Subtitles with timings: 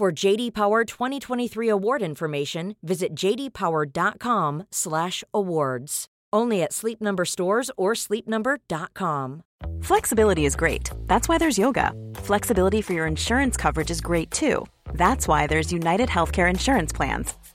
[0.00, 6.06] For JD Power 2023 award information, visit jdpower.com/awards.
[6.32, 9.42] Only at Sleep Number stores or sleepnumber.com.
[9.82, 10.90] Flexibility is great.
[11.06, 11.92] That's why there's yoga.
[12.14, 14.64] Flexibility for your insurance coverage is great too.
[14.94, 17.34] That's why there's United Healthcare Insurance Plans.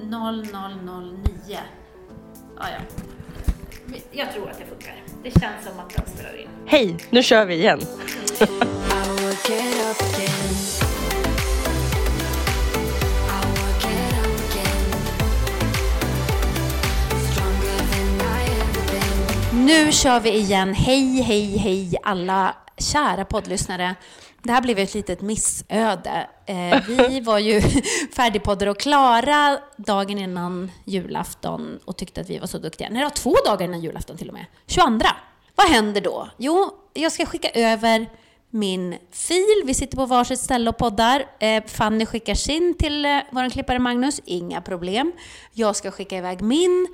[0.00, 1.16] 0009.
[1.48, 1.58] Ja,
[2.56, 2.66] ja.
[4.12, 5.02] Jag tror att det funkar.
[5.22, 6.48] Det känns som att den spelar in.
[6.66, 7.80] Hej, nu kör vi igen.
[19.52, 20.74] Nu kör vi igen.
[20.74, 23.94] Hej, hej, hej alla kära poddlyssnare.
[24.42, 26.28] Det här blev ett litet missöde.
[26.46, 27.60] Eh, vi var ju
[28.16, 32.88] färdigpoddade och klara dagen innan julafton och tyckte att vi var så duktiga.
[32.90, 34.46] Nej, det var två dagar innan julafton till och med.
[34.66, 35.06] 22.
[35.54, 36.28] Vad händer då?
[36.36, 38.06] Jo, jag ska skicka över
[38.50, 39.62] min fil.
[39.64, 41.24] Vi sitter på varsitt ställe och poddar.
[41.38, 44.20] Eh, Fanny skickar sin till eh, vår klippare Magnus.
[44.24, 45.12] Inga problem.
[45.52, 46.88] Jag ska skicka iväg min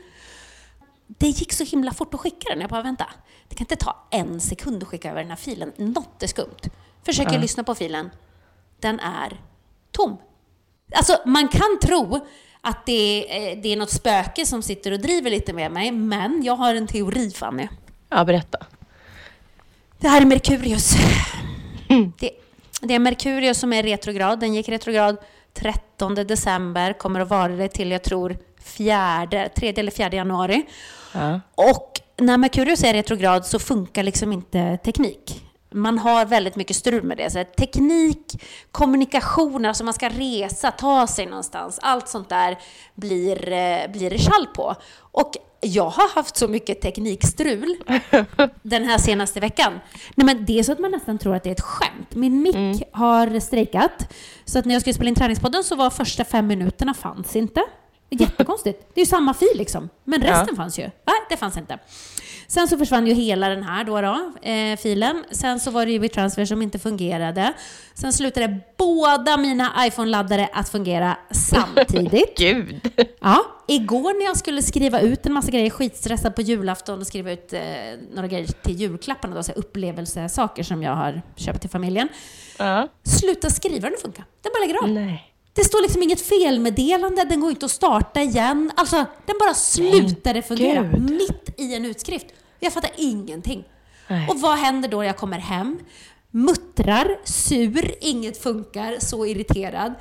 [1.18, 2.60] det gick så himla fort att skicka den.
[2.60, 3.06] Jag bara, vänta,
[3.48, 5.72] det kan inte ta en sekund att skicka över den här filen.
[5.76, 6.60] Något är skumt.
[7.04, 7.40] Försöker Ja.
[7.40, 8.10] lyssna på filen.
[8.80, 9.40] Den är
[9.90, 10.16] tom.
[10.94, 12.26] Alltså, man kan tro
[12.60, 12.92] att det
[13.52, 16.74] är, det är något spöke som sitter och driver lite med mig, men jag har
[16.74, 17.68] en teori, Fanny.
[18.08, 18.58] Ja, berätta.
[19.98, 20.94] Det här är Merkurius.
[22.18, 22.30] Det,
[22.80, 24.40] det är Merkurius som är retrograd.
[24.40, 25.16] Den gick retrograd
[25.54, 30.66] 13 december, kommer att vara det till, jag tror, 4, 3 eller 4 januari.
[31.12, 31.40] Ja.
[31.54, 35.44] Och när Merkurius är retrograd så funkar liksom inte teknik.
[35.74, 37.30] Man har väldigt mycket strul med det.
[37.30, 38.42] Så teknik,
[38.72, 41.78] kommunikation, alltså man ska resa, ta sig någonstans.
[41.82, 42.58] Allt sånt där
[42.94, 44.74] blir, eh, blir det kall på.
[44.98, 47.76] Och jag har haft så mycket teknikstrul
[48.62, 49.72] den här senaste veckan.
[50.14, 52.14] Nej, men det är så att man nästan tror att det är ett skämt.
[52.14, 54.12] Min mick har strejkat.
[54.44, 57.62] Så att när jag skulle spela in träningspodden så var första fem minuterna fanns inte.
[58.20, 58.90] Jättekonstigt.
[58.94, 59.88] Det är ju samma fil liksom.
[60.04, 60.84] Men resten fanns ju.
[60.84, 61.12] Va?
[61.30, 61.78] Det fanns inte.
[62.46, 65.24] Sen så försvann ju hela den här då, då eh, filen.
[65.30, 67.52] Sen så var det ju WeTransfer som inte fungerade.
[67.94, 72.36] Sen slutade båda mina iPhone-laddare att fungera samtidigt.
[72.38, 72.90] Gud!
[73.20, 77.32] Ja, igår när jag skulle skriva ut en massa grejer, skitstressad på julafton och skriva
[77.32, 77.60] ut eh,
[78.14, 82.08] några grejer till julklapparna, då, så här upplevelsesaker som jag har köpt till familjen.
[82.58, 82.88] Ja.
[83.04, 84.24] Sluta skriva den funkar.
[84.42, 84.88] Den bara lägger av.
[84.88, 85.31] Nej.
[85.54, 88.72] Det står liksom inget felmeddelande, den går inte att starta igen.
[88.76, 88.96] Alltså,
[89.26, 91.10] den bara slutade fungera Gud.
[91.10, 92.26] mitt i en utskrift.
[92.60, 93.64] Jag fattar ingenting.
[94.08, 94.28] Nej.
[94.28, 95.78] Och vad händer då när jag kommer hem?
[96.30, 99.94] Muttrar, sur, inget funkar, så irriterad.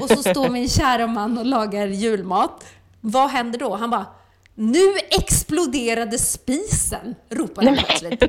[0.00, 2.66] Och så står min kära man och lagar julmat.
[3.00, 3.76] Vad händer då?
[3.76, 4.06] Han bara
[4.54, 7.14] Nu exploderade spisen!
[7.30, 8.22] ropar han plötsligt.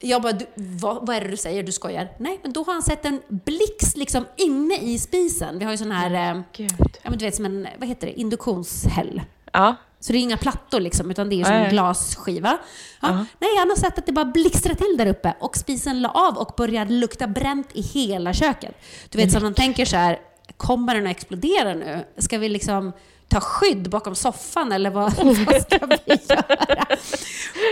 [0.00, 1.62] Jag bara, du, vad, vad är det du säger?
[1.62, 2.08] Du skojar?
[2.18, 5.58] Nej, men då har han sett en blixt liksom inne i spisen.
[5.58, 6.66] Vi har ju sån här, eh,
[7.02, 9.22] ja men du vet som en, vad heter det, induktionshäll.
[9.52, 9.76] Ja.
[10.00, 12.58] Så det är inga plattor liksom, utan det är som en glasskiva.
[13.00, 13.24] Ja.
[13.38, 16.36] Nej, han har sett att det bara blixtrar till där uppe och spisen la av
[16.36, 18.74] och började lukta bränt i hela köket.
[19.08, 20.18] Du vet, så man tänker så här,
[20.56, 22.04] kommer den att explodera nu?
[22.18, 22.92] Ska vi liksom
[23.28, 25.12] ta skydd bakom soffan eller vad,
[25.46, 26.86] vad ska vi göra?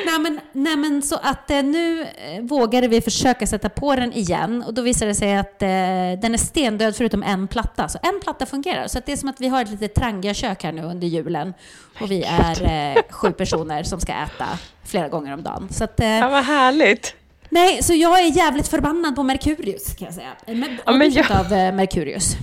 [0.06, 4.12] nej, men, nej men så att eh, nu eh, vågade vi försöka sätta på den
[4.12, 5.68] igen och då visade det sig att eh,
[6.20, 7.88] den är stendöd förutom en platta.
[7.88, 8.86] Så en platta fungerar.
[8.86, 11.06] Så att det är som att vi har ett litet trangiga kök här nu under
[11.06, 11.54] julen
[12.00, 14.46] och vi är sju personer som ska äta
[14.84, 15.68] flera gånger om dagen.
[15.70, 17.14] Så att, ja, vad härligt.
[17.48, 20.32] Nej, så jag är jävligt förbannad på Merkurius kan jag säga.
[20.46, 21.30] Men, Ja, men jag...
[21.30, 22.36] av Merkurius.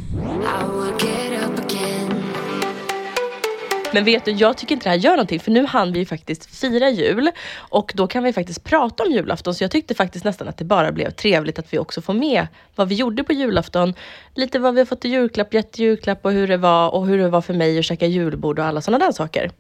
[3.93, 6.05] Men vet du, jag tycker inte det här gör någonting för nu hann vi ju
[6.05, 9.53] faktiskt fira jul och då kan vi faktiskt prata om julafton.
[9.53, 12.47] Så jag tyckte faktiskt nästan att det bara blev trevligt att vi också får med
[12.75, 13.93] vad vi gjorde på julafton.
[14.35, 17.17] Lite vad vi har fått i julklapp, gett julklapp och hur det var och hur
[17.17, 19.51] det var för mig att käka julbord och alla sådana där saker.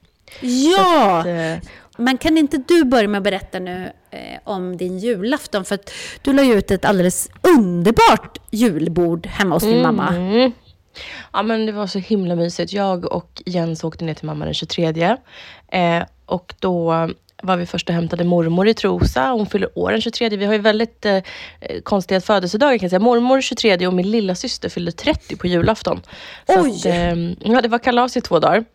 [0.41, 1.19] Ja!
[1.19, 5.65] Att, eh, Men kan inte du börja med att berätta nu eh, om din julafton?
[5.65, 10.13] För att du la ju ut ett alldeles underbart julbord hemma hos din mamma.
[11.33, 12.73] Ja men det var så himla mysigt.
[12.73, 15.17] Jag och Jens åkte ner till mamma den 23.
[15.71, 17.09] Eh, och då
[17.43, 19.29] var vi först och hämtade mormor i Trosa.
[19.29, 20.29] Hon fyller år den 23.
[20.29, 21.21] Vi har ju väldigt eh,
[21.83, 22.99] konstiga födelsedagar kan jag säga.
[22.99, 26.01] Mormor 23 och min lilla syster fyllde 30 på julafton.
[26.47, 26.71] Så Oj!
[26.71, 28.65] Att, eh, ja, det var kalas i två dagar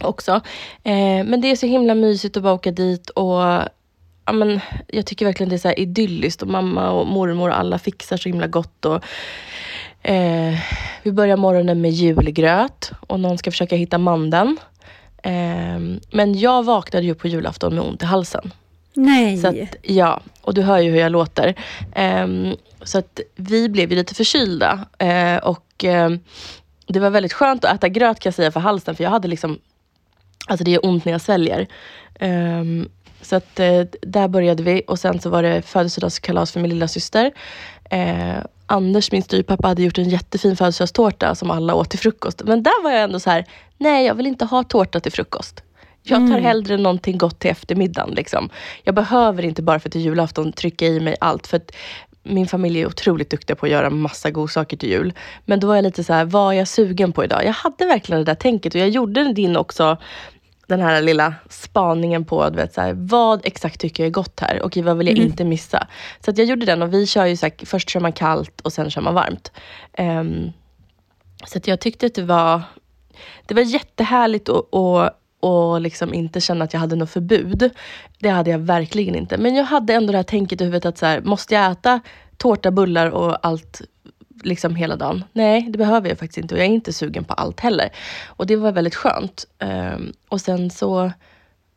[0.00, 0.32] också.
[0.84, 3.40] Eh, men det är så himla mysigt att bara åka dit och
[4.28, 7.58] ja, men, jag tycker verkligen det är så här idylliskt och mamma och mormor och
[7.58, 8.84] alla fixar så himla gott.
[8.84, 9.04] Och,
[10.02, 10.58] eh,
[11.02, 14.56] vi börjar morgonen med julgröt och någon ska försöka hitta mandeln.
[15.22, 15.78] Eh,
[16.10, 18.52] men jag vaknade ju på julafton med ont i halsen.
[18.94, 19.36] Nej.
[19.36, 21.54] Så att, ja, och du hör ju hur jag låter.
[21.94, 24.86] Ehm, så att vi blev ju lite förkylda.
[24.98, 26.20] Eh, och ehm,
[26.86, 29.28] det var väldigt skönt att äta gröt kan jag säga för halsen, för jag hade
[29.28, 29.58] liksom
[30.46, 31.66] Alltså det gör ont när jag sväljer.
[32.20, 32.88] Ehm,
[33.22, 36.88] så att eh, där började vi och sen så var det födelsedagskalas för min lilla
[36.88, 37.32] syster.
[37.90, 38.38] Eh,
[38.70, 42.42] Anders, min styvpappa, hade gjort en jättefin födelsedagstårta som alla åt till frukost.
[42.44, 43.44] Men där var jag ändå så här,
[43.78, 45.62] nej jag vill inte ha tårta till frukost.
[46.02, 48.14] Jag tar hellre någonting gott till eftermiddagen.
[48.14, 48.50] Liksom.
[48.82, 51.46] Jag behöver inte bara för till julafton trycka i mig allt.
[51.46, 51.60] För
[52.22, 55.12] min familj är otroligt duktiga på att göra massa godsaker till jul.
[55.44, 57.44] Men då var jag lite så här, vad är jag sugen på idag?
[57.44, 59.96] Jag hade verkligen det där tänket och jag gjorde din också
[60.68, 64.40] den här lilla spaningen på du vet, så här, vad exakt tycker jag är gott
[64.40, 65.86] här och vad vill jag inte missa.
[66.24, 68.60] Så att jag gjorde den och vi kör ju så här, först kör man kallt
[68.60, 69.52] och sen kör man varmt.
[69.92, 70.52] Ehm,
[71.46, 72.62] så att jag tyckte att det var,
[73.46, 75.10] det var jättehärligt att och,
[75.40, 77.70] och liksom inte känna att jag hade något förbud.
[78.18, 79.38] Det hade jag verkligen inte.
[79.38, 82.00] Men jag hade ändå det här tänket i huvudet att så här, måste jag äta
[82.36, 83.80] tårta, bullar och allt
[84.42, 85.24] liksom hela dagen.
[85.32, 87.88] Nej, det behöver jag faktiskt inte och jag är inte sugen på allt heller.
[88.26, 89.46] Och det var väldigt skönt.
[89.58, 91.12] Um, och sen så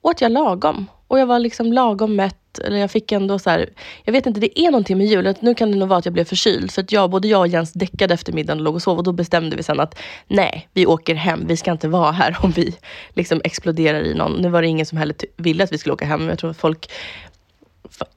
[0.02, 0.88] åt jag lagom.
[1.08, 2.60] Och jag var liksom lagom mätt.
[2.60, 3.70] Eller jag fick ändå så här,
[4.04, 5.36] jag vet inte, det är någonting med jul.
[5.40, 6.72] Nu kan det nog vara att jag blev förkyld.
[6.72, 8.98] För att jag, både jag och Jens däckade efter middagen och låg och sov.
[8.98, 11.48] Och då bestämde vi sen att nej, vi åker hem.
[11.48, 12.76] Vi ska inte vara här om vi
[13.14, 14.42] liksom exploderar i någon.
[14.42, 16.30] Nu var det ingen som heller ville att vi skulle åka hem.
[16.30, 16.92] Jag tror att folk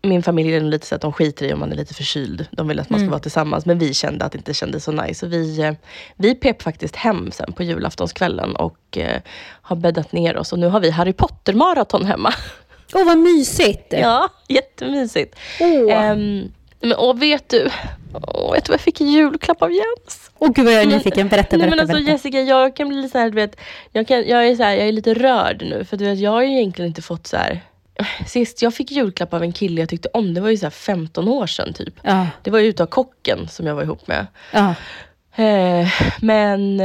[0.03, 2.47] min familj är lite så att de skiter i om man är lite förkyld.
[2.51, 3.67] De vill att man ska vara tillsammans.
[3.67, 5.15] Men vi kände att det inte kändes så nice.
[5.15, 5.73] Så vi, eh,
[6.17, 9.21] vi pep faktiskt hem sen på julaftonskvällen och eh,
[9.63, 10.53] har bäddat ner oss.
[10.53, 12.35] Och nu har vi Harry Potter-maraton hemma.
[12.95, 13.93] Åh, vad mysigt!
[13.93, 15.39] ja, jättemysigt.
[15.61, 15.93] Åh.
[15.93, 17.71] Ehm, men, och vet du,
[18.15, 20.31] åh, vet du vad jag fick i julklapp av Jens?
[20.39, 21.29] Åh, gud vad jag är nyfiken.
[21.29, 22.11] Berätta, Nej, berätta, men alltså, berätta.
[22.11, 23.57] Jessica, jag kan bli så här, du vet,
[23.93, 25.85] jag, kan, jag, är så här, jag är lite rörd nu.
[25.85, 27.61] För du vet, jag har ju egentligen inte fått så här...
[28.27, 30.71] Sist jag fick julklapp av en kille jag tyckte om, det var ju så här
[30.71, 31.95] 15 år sedan typ.
[32.03, 34.27] Ja, Det var ju utav kocken som jag var ihop med.
[34.53, 34.75] ja.
[35.37, 35.89] Eh,
[36.21, 36.77] men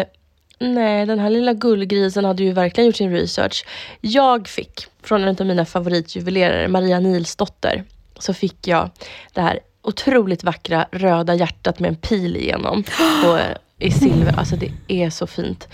[0.60, 3.66] nej, den här lilla gullgrisen hade ju verkligen gjort sin research.
[4.02, 7.84] Jag fick från en av mina favoritjuvelerare, Maria Nilsdotter,
[8.20, 8.90] så fick jag
[9.34, 12.84] det här otroligt vackra röda hjärtat med en pil igenom.
[13.26, 13.40] Och,
[13.78, 15.68] I silver, alltså det är så fint.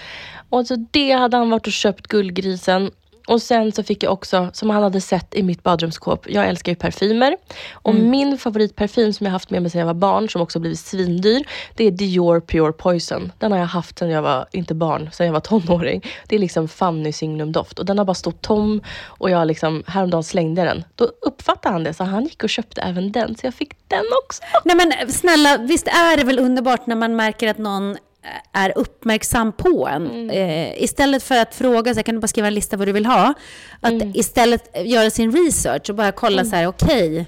[0.50, 2.92] Och så det hade han varit och köpt gullgrisen.
[3.27, 6.72] Och sen så fick jag också, som han hade sett i mitt badrumsskåp, jag älskar
[6.72, 7.38] ju parfymer.
[7.74, 10.80] Och min favoritparfym som jag haft med mig sedan jag var barn, som också blivit
[10.80, 11.44] svindyr,
[11.75, 13.31] det är Dior Pure Poison.
[13.39, 16.01] Den har jag haft sedan jag var, inte barn, sedan jag var tonåring.
[16.27, 17.79] Det är liksom Fanny Signum doft.
[17.79, 20.84] Och den har bara stått tom och jag liksom, häromdagen slängde den.
[20.96, 23.36] Då uppfattade han det, så han gick och köpte även den.
[23.36, 24.44] Så jag fick den också.
[24.63, 27.98] Nej men snälla, visst är det väl underbart när man märker att någon
[28.53, 30.05] är uppmärksam på en.
[30.12, 30.29] Mm.
[30.29, 32.91] Eh, istället för att fråga, så här, kan du bara skriva en lista vad du
[32.91, 33.34] vill ha?
[33.82, 34.12] Att Mm.
[34.15, 37.25] istället göra sin research och bara kolla så här, okej,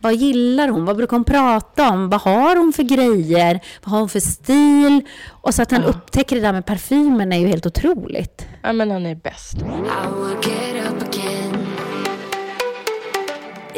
[0.00, 0.84] vad gillar hon?
[0.84, 2.08] Vad brukar hon prata om?
[2.10, 3.60] Vad har hon för grejer?
[3.84, 5.00] Vad har hon för stil?
[5.28, 8.46] Och så att han upptäcker det där med parfymen är ju helt otroligt.
[8.62, 9.56] Ja men han är bäst.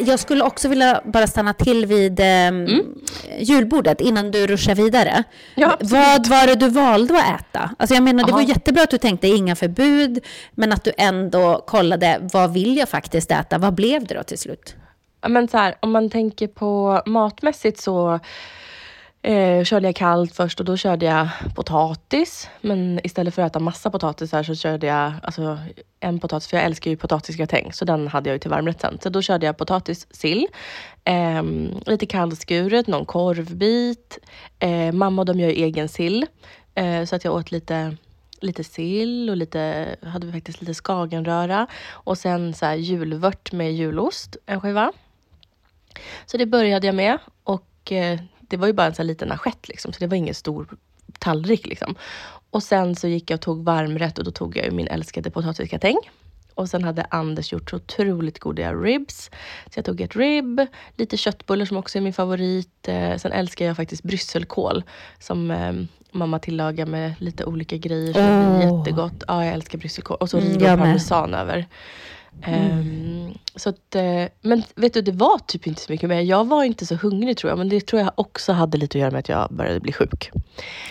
[0.01, 2.27] Jag skulle också vilja bara stanna till vid eh,
[3.39, 5.11] julbordet innan du ruschar vidare.
[5.11, 5.25] Mm.
[5.55, 5.77] Ja.
[5.81, 7.71] Vad var det du valde att äta?
[7.79, 11.65] Alltså jag menar, det var jättebra att du tänkte inga förbud, men att du ändå
[11.67, 13.59] kollade vad vill jag faktiskt äta?
[13.59, 14.77] Vad blev det då till slut?
[15.29, 18.21] Men så här, om man tänker på matmässigt så
[19.23, 22.49] eh, körde jag kallt först och då körde jag potatis.
[22.61, 25.59] Men istället för att äta massa potatisar så körde jag alltså,
[26.01, 27.73] en potatis, för jag älskar ju potatisgratäng.
[27.73, 28.99] Så den hade jag ju till varmrätt sen.
[29.03, 30.47] Så då körde jag potatis, sill,
[31.05, 31.43] eh,
[31.87, 34.19] lite kallskuret, någon korvbit.
[34.59, 36.27] Eh, mamma och de gör ju egen sill.
[36.75, 37.97] Eh, så att jag åt lite
[38.43, 41.67] lite sill och lite, hade vi faktiskt lite skagenröra.
[41.91, 44.93] Och sen så här julvört med julost, en skiva.
[46.27, 47.19] Så det började jag med.
[47.45, 50.35] Och eh, det var ju bara en sån liten assiett liksom, så det var ingen
[50.35, 50.67] stor
[51.19, 51.95] tallrik liksom.
[52.51, 55.97] Och sen så gick jag och tog varmrätt och då tog jag min älskade potatisgratäng.
[56.55, 59.31] Och sen hade Anders gjort så otroligt goda ribs.
[59.67, 60.61] Så jag tog ett rib,
[60.97, 62.89] lite köttbullar som också är min favorit.
[62.89, 64.83] Eh, sen älskar jag faktiskt brysselkål
[65.19, 65.73] som eh,
[66.13, 68.13] mamma tillagar med lite olika grejer.
[68.13, 69.25] Så det blir jättegott.
[69.29, 70.17] Ja, jag älskar brysselkål.
[70.21, 70.87] Och så riv och jag med.
[70.87, 71.67] parmesan över.
[72.43, 76.21] Ehm, så att, eh, men vet du, det var typ inte så mycket mer.
[76.21, 79.01] Jag var inte så hungrig tror jag, men det tror jag också hade lite att
[79.01, 80.31] göra med att jag började bli sjuk.
[80.33, 80.41] Så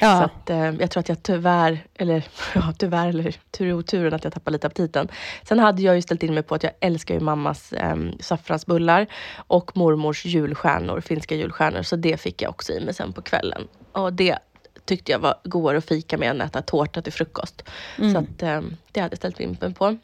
[0.01, 0.23] Ja.
[0.23, 2.23] att, eh, jag tror att jag tyvärr, eller
[2.55, 5.07] ja, tyvärr, eller tur i oturen att jag tappade lite aptiten.
[5.43, 9.07] Sen hade jag ju ställt in mig på att jag älskar ju mammas eh, saffransbullar
[9.37, 11.81] och mormors julstjärnor, finska julstjärnor.
[11.83, 13.67] Så det fick jag också i mig sen på kvällen.
[13.91, 14.37] Och det
[14.85, 17.63] tyckte jag var godare att fika med än att äta tårta till frukost.
[17.97, 19.97] Så att, eh, det hade jag ställt in mig på.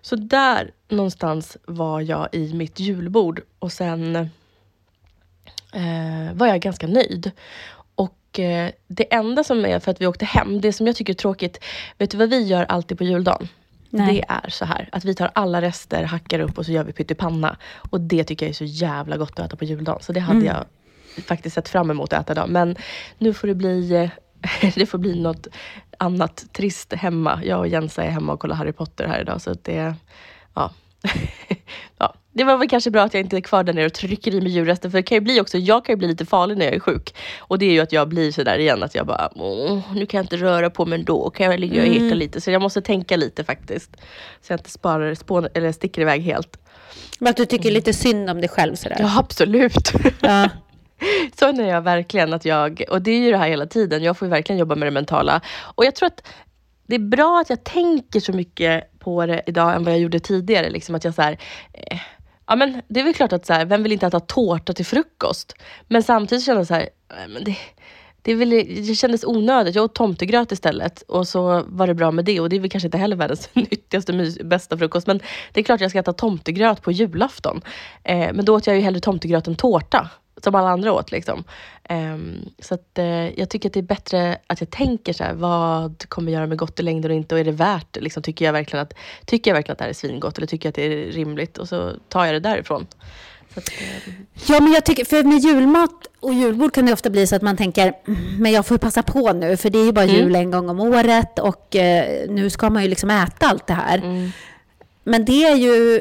[0.00, 4.16] Så där någonstans var jag i mitt julbord och sen
[5.72, 7.30] eh, var jag ganska nöjd.
[7.94, 11.12] Och eh, det enda som är för att vi åkte hem, det som jag tycker
[11.12, 11.64] är tråkigt,
[11.98, 13.48] vet du vad vi gör alltid på juldagen?
[13.90, 14.14] Nej.
[14.14, 16.92] Det är så här att vi tar alla rester, hackar upp och så gör vi
[16.92, 17.56] pyttipanna.
[17.90, 20.02] Och det tycker jag är så jävla gott att äta på juldagen.
[20.02, 20.64] Så det hade jag
[21.26, 22.48] faktiskt sett fram emot att äta idag.
[22.48, 22.76] Men
[23.18, 24.10] nu får det bli,
[24.74, 25.46] det får bli något
[25.98, 27.40] annat trist hemma.
[27.44, 29.40] Jag och Jensa är hemma och kollar Harry Potter här idag.
[29.40, 29.94] Så det,
[30.54, 30.70] ja.
[31.98, 32.14] ja.
[32.34, 34.40] Det var väl kanske bra att jag inte är kvar där nere och trycker i
[34.40, 34.90] mig djurrester.
[34.90, 36.80] För det kan ju bli också, jag kan ju bli lite farlig när jag är
[36.80, 37.14] sjuk.
[37.38, 39.30] Och det är ju att jag blir sådär igen, att jag bara,
[39.94, 41.30] nu kan jag inte röra på mig ändå.
[41.30, 42.40] Kan jag ligga och eka lite?
[42.40, 43.90] Så jag måste tänka lite faktiskt.
[44.42, 46.56] Så jag inte sparar, spån, eller sticker iväg helt.
[47.18, 48.96] Men att du tycker lite synd om dig själv sådär.
[49.00, 49.92] Ja, absolut.
[50.20, 50.48] Ja.
[51.38, 54.16] Så är jag verkligen att jag, och det är ju det här hela tiden, jag
[54.18, 55.40] får ju verkligen jobba med det mentala.
[55.74, 56.22] Och jag tror att
[56.86, 60.20] det är bra att jag tänker så mycket på det idag än vad jag gjorde
[60.20, 60.70] tidigare.
[60.70, 61.38] Liksom att jag så här,
[61.72, 61.98] eh,
[62.46, 64.86] ja men det är väl klart att så här, vem vill inte äta tårta till
[64.86, 65.54] frukost?
[65.88, 67.56] Men samtidigt känner jag så här, eh, men det,
[68.22, 68.50] det, väl,
[68.86, 69.74] det kändes onödigt.
[69.74, 72.40] Jag åt tomtegröt istället och så var det bra med det.
[72.40, 75.06] Och det är väl kanske inte heller världens nyttigaste, mys- bästa frukost.
[75.06, 75.20] Men
[75.52, 77.60] det är klart jag ska äta tomtegröt på julafton.
[78.04, 80.10] Eh, men då åt jag ju hellre tomtegröt än tårta.
[80.44, 81.10] Som alla andra åt.
[81.12, 81.44] Liksom.
[81.84, 85.32] Ehm, så att, eh, jag tycker att det är bättre att jag tänker så här,
[85.34, 87.34] vad kommer göra mig gott i längden och inte?
[87.34, 88.00] Och är det värt det?
[88.00, 88.92] Liksom, tycker, jag verkligen att,
[89.24, 90.38] tycker jag verkligen att det här är svingott?
[90.38, 91.58] Eller tycker jag att det är rimligt?
[91.58, 92.86] Och så tar jag det därifrån.
[93.54, 94.12] Så att, eh,
[94.48, 97.42] Ja, men jag tycker, för med julmat och julbord kan det ofta bli så att
[97.42, 100.36] man tänker, "Mm, men jag får passa på nu, för det är ju bara jul
[100.36, 103.98] en gång om året och eh, nu ska man ju liksom äta allt det här.
[105.04, 106.00] Men det är ju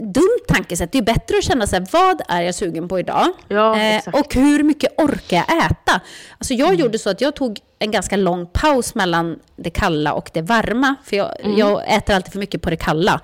[0.00, 0.92] dumt tankesätt.
[0.92, 3.26] Det är bättre att känna sig, vad är jag sugen på idag?
[3.48, 6.00] Ja, Eh, och hur mycket orkar jag äta?
[6.38, 10.30] Alltså jag gjorde så att jag tog en ganska lång paus mellan det kalla och
[10.32, 13.20] det varma, för jag, jag äter alltid för mycket på det kalla.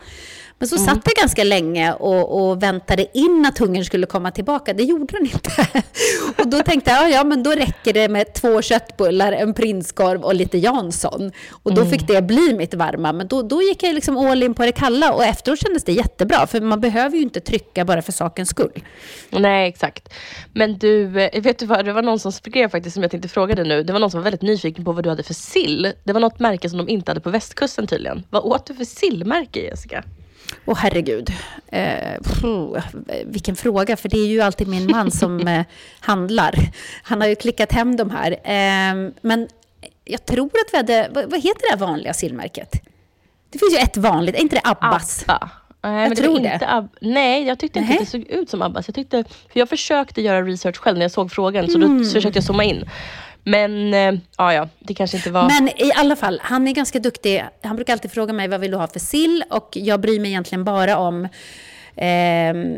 [0.65, 4.73] Men så satt jag ganska länge och, och väntade in att hungern skulle komma tillbaka.
[4.73, 5.51] Det gjorde den inte.
[6.39, 10.35] Och då tänkte jag, ja, men då räcker det med två köttbullar, en prinskorv och
[10.35, 11.33] lite Jansson.
[11.51, 13.13] Och då fick det bli mitt varma.
[13.13, 15.93] Men då, då gick jag liksom all in på det kalla och efteråt kändes det
[15.93, 16.47] jättebra.
[16.47, 18.85] För man behöver ju inte trycka bara för sakens skull.
[19.31, 20.15] Nej, exakt.
[20.53, 21.85] Men du, eh, vet du vad?
[21.85, 23.83] Det var någon som skrev faktiskt, som jag tänkte fråga dig nu.
[23.83, 25.93] Det var någon som var väldigt nyfiken på vad du hade för sill.
[26.05, 28.23] Det var något märke som de inte hade på västkusten tydligen.
[28.31, 30.05] Vad åt du för sillmärke, Jessica?
[30.67, 31.31] Åh herregud.
[31.69, 32.45] Eh, pff,
[33.25, 35.65] vilken fråga, för det är ju alltid min man som eh,
[36.01, 36.55] handlar.
[37.03, 38.31] Han har ju klickat hem de här.
[38.33, 39.49] Eh, men
[40.05, 42.73] jag tror att vi hade, vad, vad heter det här vanliga sillmärket?
[43.51, 45.25] Det finns ju ett vanligt, är inte det Abbas?
[45.27, 45.51] Abba.
[45.83, 46.53] Nej, Jag men tror det.
[46.55, 47.99] inte Ab- Nej, jag tyckte inte Nej.
[47.99, 48.89] att det såg ut som Abbas.
[48.89, 51.99] Jag, tyckte, för jag försökte göra research själv när jag såg frågan, så Mm.
[51.99, 52.85] då försökte jag zooma in.
[53.45, 55.47] Men eh, ja, ja, det kanske inte var...
[55.49, 57.45] Men i alla fall, han är ganska duktig.
[57.63, 60.31] Han brukar alltid fråga mig vad vill du ha för sill och jag bryr mig
[60.31, 61.29] egentligen bara om
[61.97, 62.77] ehm,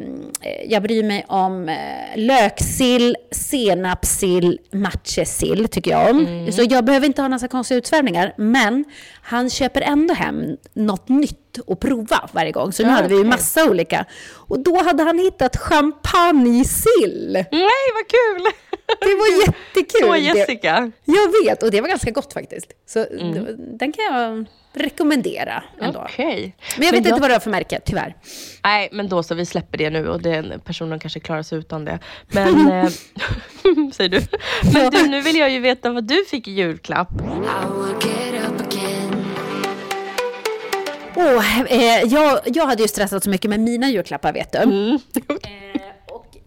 [0.68, 1.76] jag bryr mig om eh,
[2.16, 6.48] löksill, senapssill, matjessill tycker jag om.
[6.52, 8.34] Så jag behöver inte ha några konstiga utsvävningar.
[8.36, 8.84] Men
[9.22, 12.72] han köper ändå hem något nytt att prova varje gång.
[12.72, 14.04] Så nu Ja, hade vi ju massa olika.
[14.28, 17.32] Och då hade han hittat champagnesill.
[17.32, 18.52] Nej, vad kul!
[19.00, 20.00] Det var jättekul.
[20.00, 20.90] Så Det- Jessica.
[21.04, 22.72] jag vet, och det var ganska gott faktiskt.
[22.86, 26.00] Så d- den kan jag rekommendera ändå.
[26.12, 26.56] Okej.
[26.76, 28.16] Men jag vet jag- inte vad det var för märke, tyvärr.
[28.64, 31.84] Nej, men då så, vi släpper det nu och den personen kanske klarar sig utan
[31.84, 31.98] det.
[32.28, 32.88] Men, eh,
[33.92, 34.20] säger du.
[34.74, 37.08] Men du, nu vill jag ju veta vad du fick i julklapp.
[41.18, 44.58] Åh, eh, jag, jag hade ju stressat så mycket med mina julklappar, vet du.
[44.58, 44.98] Mm.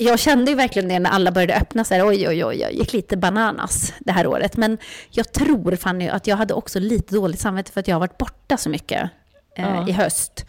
[0.01, 2.73] Jag kände ju verkligen det när alla började öppna så här, oj, oj, oj, jag
[2.73, 4.57] gick lite bananas det här året.
[4.57, 4.77] Men
[5.09, 8.17] jag tror Fanny att jag hade också lite dåligt samvete för att jag har varit
[8.17, 9.09] borta så mycket
[9.57, 9.87] eh, Ja.
[9.89, 10.45] i höst.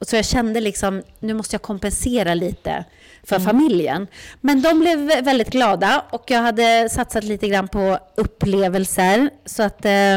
[0.00, 2.84] Så jag kände liksom, nu måste jag kompensera lite
[3.24, 4.06] för familjen.
[4.40, 9.30] Men de blev väldigt glada och jag hade satsat lite grann på upplevelser.
[9.44, 10.14] Så att eh,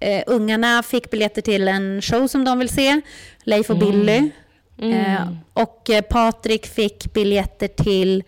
[0.00, 3.00] eh, ungarna fick biljetter till en show som de vill se,
[3.44, 4.30] Leif och Billy.
[4.78, 8.22] Eh, och eh, Patrik fick biljetter till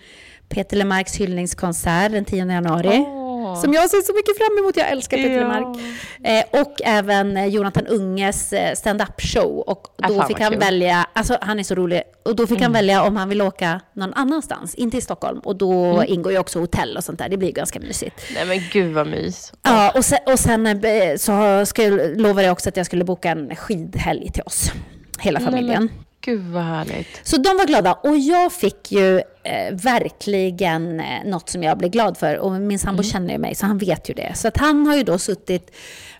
[0.48, 3.04] Peter Lemarks hyllningskonsert den 10 januari.
[3.08, 3.60] Åh.
[3.62, 4.76] Som jag ser så mycket fram emot.
[4.76, 5.40] Jag älskar Peter Ja.
[5.40, 5.76] Lemark.
[6.24, 9.58] Eh, och även eh, Jonathan Unges stand-up show.
[9.58, 10.56] Och Ah, då fan fick han kul.
[10.62, 10.66] Mm.
[10.66, 12.02] välja, alltså han är så rolig.
[12.24, 15.38] Och då fick han välja om han vill åka någon annanstans, in till Stockholm.
[15.38, 16.04] Och då Mm.
[16.12, 17.28] ingår ju också hotell och sånt där.
[17.28, 18.20] Det blir ganska mysigt.
[18.34, 19.52] Nej men gud vad mys.
[19.62, 20.82] Ja, och sen, och sen
[21.18, 24.72] så ska jag, lovade jag också att jag skulle boka en skidhelg till oss.
[25.20, 25.84] Hela Nej, familjen.
[25.84, 27.20] men Gud vad härligt.
[27.22, 31.90] Så de var glada och jag fick ju eh, verkligen eh, något som jag blev
[31.90, 32.38] glad för.
[32.38, 34.32] Och min sambo känner ju mig så han vet ju det.
[34.34, 35.70] Så att han har ju då suttit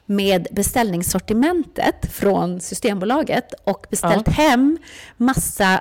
[0.07, 4.79] med beställningssortimentet från Systembolaget och beställt hem
[5.17, 5.81] massa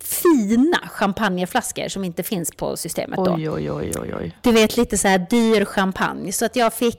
[0.00, 3.34] fina champagneflaskor som inte finns på systemet då.
[3.34, 4.36] Oj oj oj oj oj.
[4.42, 6.32] Du vet, lite så här dyr champagne.
[6.32, 6.98] Så att jag fick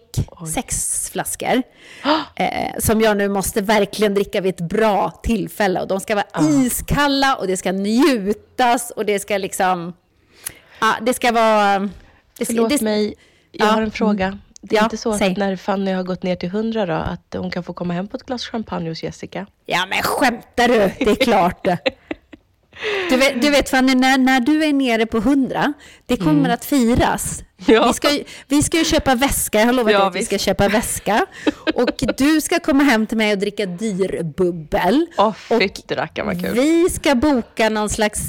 [0.53, 1.63] sex flaskor.
[2.35, 5.81] Eh, som jag nu måste verkligen dricka vid ett bra tillfälle.
[5.81, 9.93] Och de ska vara iskalla och det ska njutas och det ska liksom...
[10.81, 11.79] Ja, det ska vara...
[11.79, 13.15] Det, ska- Förlåt det, mig,
[13.51, 13.71] jag Ja.
[13.71, 14.39] har en fråga.
[14.62, 15.31] Det är Ja, inte så säg.
[15.31, 18.07] att när Fanny har gått ner till 100 då, att hon kan få komma hem
[18.07, 19.45] på ett glas champagne hos Jessica?
[19.65, 20.73] Ja, men skämtar du?
[21.05, 21.67] Det är klart.
[23.09, 25.73] Du vet, du vet Fanny, när, när du är nere på 100,
[26.05, 27.39] det kommer att firas.
[27.39, 27.75] Mm.
[27.81, 27.87] Ja.
[27.87, 28.09] Vi, ska,
[28.47, 30.29] vi ska ju köpa väska, jag har lovat Ja, att vi visst.
[30.31, 31.25] ska köpa väska.
[31.73, 35.05] Och du ska komma hem till mig och dricka dyrbubbel.
[35.17, 36.53] Åh, och fytti rackaren vad kul.
[36.53, 38.19] vi ska boka någon slags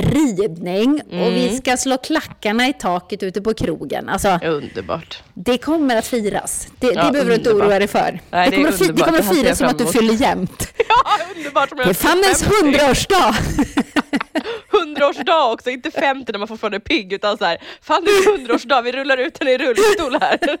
[0.00, 1.34] ridning och Mm.
[1.34, 4.08] vi ska slå klackarna i taket ute på krogen.
[4.08, 5.22] Alltså, Underbart.
[5.34, 6.68] det kommer att firas.
[6.78, 8.20] Det, Ja, det behöver du inte oroa dig för.
[8.30, 10.68] Nej, det, kommer fi- det kommer Det här att firas som att du fyller jämnt.
[10.88, 13.34] Ja, underbart som Det är Fannys hundraårsdag!
[14.72, 18.92] 100-årsdag också, inte 50 när man fortfarande är pigg utan så här, Fannys 100-årsdag, vi
[18.92, 20.38] rullar ut henne i rullstol här.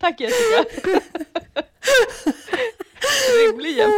[0.00, 0.64] Tack Jessica.
[3.50, 3.90] Rimligen.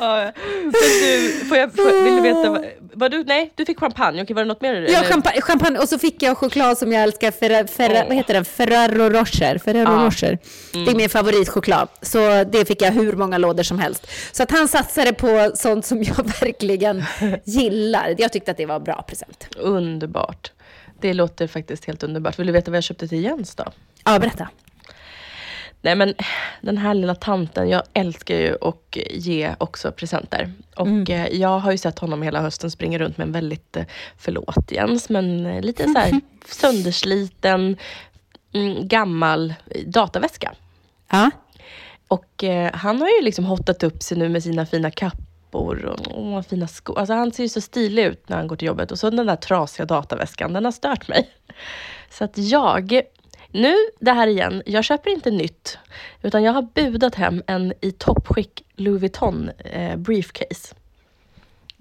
[0.00, 0.32] Ja,
[0.72, 4.34] du, får jag, får, vill du veta, vad, vad du, nej du fick champagne, okej
[4.34, 4.86] var det något mer?
[4.90, 8.08] Ja, champagne, champagne och så fick jag choklad som jag älskar, Ferra, Ferra, Åh.
[8.08, 8.44] vad heter den?
[8.44, 9.58] Ferrero Rocher.
[9.58, 10.06] Ferrero Ja.
[10.06, 10.38] Rocher.
[10.72, 10.88] Det Mm.
[10.88, 11.88] är min favoritchoklad.
[12.02, 14.06] Så det fick jag hur många lådor som helst.
[14.32, 17.04] Så att han satsade på sånt som jag verkligen
[17.44, 18.14] gillar.
[18.18, 19.48] Jag tyckte att det var en bra present.
[19.56, 20.52] Underbart.
[21.00, 22.38] Det låter faktiskt helt underbart.
[22.38, 23.64] Vill du veta vad jag köpte till Jens då?
[24.04, 24.48] Ja, berätta.
[25.84, 26.14] Nej men
[26.60, 30.52] den här lilla tanten, jag älskar ju att ge också presenter.
[30.76, 33.84] Och eh, jag har ju sett honom hela hösten springa runt med en väldigt, eh,
[34.18, 37.76] förlåt Jens, men eh, lite så här söndersliten,
[38.52, 39.54] mm, gammal
[39.86, 40.54] dataväska.
[41.10, 41.30] Ja.
[42.08, 46.18] Och eh, han har ju liksom hotat upp sig nu med sina fina kappor och
[46.18, 46.98] åh, fina skor.
[46.98, 48.92] Alltså han ser ju så stilig ut när han går till jobbet.
[48.92, 51.30] Och så den där trasiga dataväskan, den har stört mig.
[52.10, 53.02] Så att jag,
[53.54, 55.78] nu det här igen, jag köper inte nytt.
[56.22, 60.74] Utan jag har budat hem en i toppskick Louis Vuitton eh, briefcase.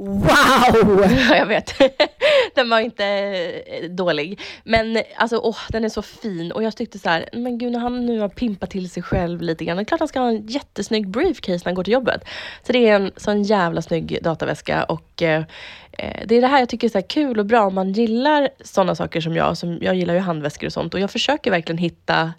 [0.04, 1.06] Wow!
[1.30, 1.74] Ja, jag vet.
[2.56, 4.40] den var inte eh, dålig.
[4.64, 6.52] Men alltså, åh, den är så fin.
[6.52, 9.42] Och jag tyckte så här, men gud när han nu har pimpat till sig själv
[9.42, 9.78] lite grann.
[9.78, 12.24] Det är klart han ska ha en jättesnygg briefcase när han går till jobbet.
[12.64, 14.84] Så det är en sån jävla snygg dataväska.
[14.84, 15.44] Och eh,
[15.92, 17.92] eh det är det här jag tycker är så här kul och bra om man
[17.92, 19.58] gillar sådana saker som jag.
[19.58, 20.94] Som, jag gillar ju handväskor och sånt.
[20.94, 22.34] Och jag försöker verkligen hitta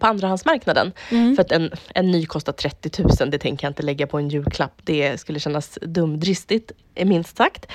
[0.00, 0.92] på andrahandsmarknaden.
[1.08, 4.28] För att en, en ny kostar 30 000, det tänker jag inte lägga på en
[4.28, 4.72] julklapp.
[4.84, 7.66] Det skulle kännas dumdristigt, eh, minst sagt.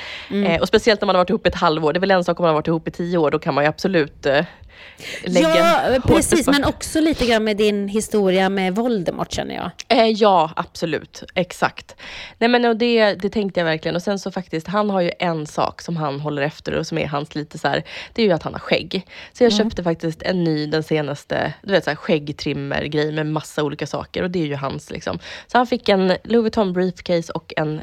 [0.46, 1.94] Eh, och speciellt när man har varit ihop ett halvår.
[1.94, 3.54] Det är väl en sak om man har varit ihop i tio år, då kan
[3.54, 4.46] man ju absolut eh,
[5.24, 6.48] lägga Ja, precis.
[6.48, 9.72] Men också lite grann med din historia med Voldemort känner jag.
[9.88, 11.24] Eh, ja, absolut.
[11.36, 11.96] Exakt.
[12.38, 13.96] Nej men och det, det tänkte jag verkligen.
[13.96, 16.98] Och sen så faktiskt, han har ju en sak som han håller efter och som
[16.98, 19.08] är hans lite så här, det är ju att han har skägg.
[19.34, 23.64] Så jag köpte faktiskt en ny, den senaste, du vet så här skäggtrimmer-grej med massa
[23.64, 25.20] olika saker och det är ju hans liksom.
[25.48, 27.82] Så han fick en Louis Vuitton briefcase och en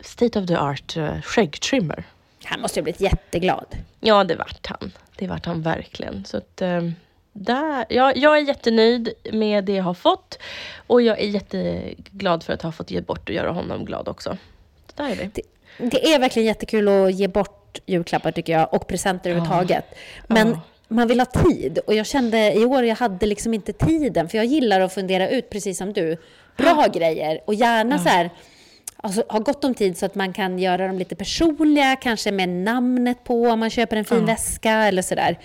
[0.00, 2.04] state of the art uh, skäggtrimmer.
[2.44, 3.76] Han måste ju ha blivit jätteglad.
[4.00, 4.92] Ja, det vart han.
[5.18, 6.24] Det vart han verkligen.
[6.24, 6.82] Så att, eh,
[7.32, 10.38] där, ja, jag är jättenöjd med det jag har fått.
[10.86, 14.36] Och jag är jätteglad för att ha fått ge bort och göra honom glad också.
[14.96, 15.30] Så där är vi.
[15.34, 15.42] Det,
[15.90, 19.84] det är verkligen jättekul att ge bort julklappar tycker jag, och presenter överhuvudtaget.
[20.26, 20.60] Men Ja.
[20.88, 21.78] man vill ha tid.
[21.86, 24.28] Och jag kände i år, jag hade liksom inte tiden.
[24.28, 26.16] För jag gillar att fundera ut, precis som du,
[26.56, 27.40] bra grejer.
[27.44, 28.30] Och gärna så här,
[29.02, 32.48] alltså, ha gott om tid så att man kan göra dem lite personliga, kanske med
[32.48, 35.38] namnet på om man köper en fin väska eller sådär.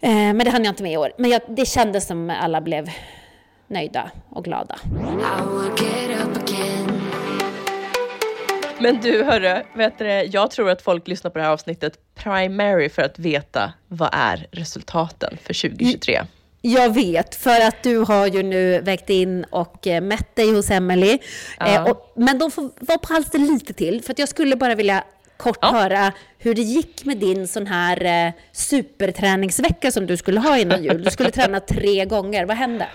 [0.00, 1.12] Eh, men det hann jag inte med i år.
[1.18, 2.90] Men jag, det kändes som alla blev
[3.66, 4.78] nöjda och glada.
[8.78, 11.98] Men du hörru, vet du, det, jag tror att folk lyssnar på det här avsnittet
[12.14, 16.22] primary för att veta vad är resultaten för 2023.
[16.66, 20.70] Jag vet, för att du har ju nu vägt in och eh, mätt dig hos
[20.70, 21.18] Emily.
[21.58, 21.66] Ja.
[21.66, 24.74] Eh, och, men de får vara på halsen lite till, för att jag skulle bara
[24.74, 25.04] vilja
[25.36, 25.68] kort Ja.
[25.72, 30.84] höra hur det gick med din sån här eh, superträningsvecka som du skulle ha innan
[30.84, 31.02] jul.
[31.04, 32.44] Du skulle träna tre gånger.
[32.46, 32.86] Vad hände?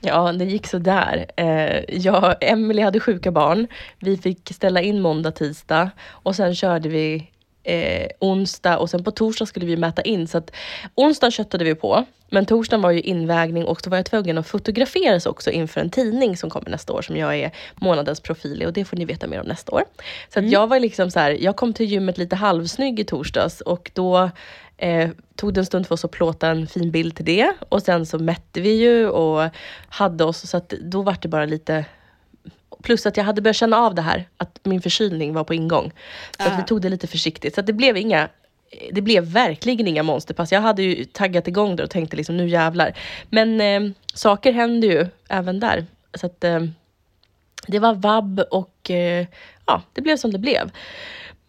[0.00, 1.26] Ja, det gick så där.
[1.36, 3.66] Eh, jag Emily hade sjuka barn.
[3.98, 7.30] Vi fick ställa in måndag, tisdag och sen körde vi
[7.62, 10.28] eh, onsdag och sen på torsdag skulle vi mäta in.
[10.28, 10.50] Så att
[10.94, 14.46] onsdagen köttade vi på, men torsdagen var ju invägning och så var jag tvungen att
[14.46, 18.66] fotograferas också inför en tidning som kommer nästa år som jag är månadens profil i
[18.66, 19.84] och det får ni veta mer om nästa år.
[20.32, 23.60] Så att jag var liksom så här, jag kom till gymmet lite halvsnygg i torsdags
[23.60, 24.30] och då
[24.80, 27.82] Eh, tog det en stund för oss att plåta en fin bild till det och
[27.82, 29.50] sen så mätte vi ju och
[29.88, 31.84] hade oss så att då var det bara lite
[32.82, 35.92] Plus att jag hade börjat känna av det här, att min förkylning var på ingång.
[36.36, 37.54] Så att vi tog det lite försiktigt.
[37.54, 38.28] Så det blev inga
[38.92, 40.52] det blev verkligen inga monsterpass.
[40.52, 42.98] Jag hade ju taggat igång där och tänkte liksom nu jävlar.
[43.30, 45.86] Men eh, saker händer ju även där.
[46.14, 46.60] Så att eh,
[47.66, 49.26] det var vabb och eh,
[49.66, 50.70] ja, det blev som det blev.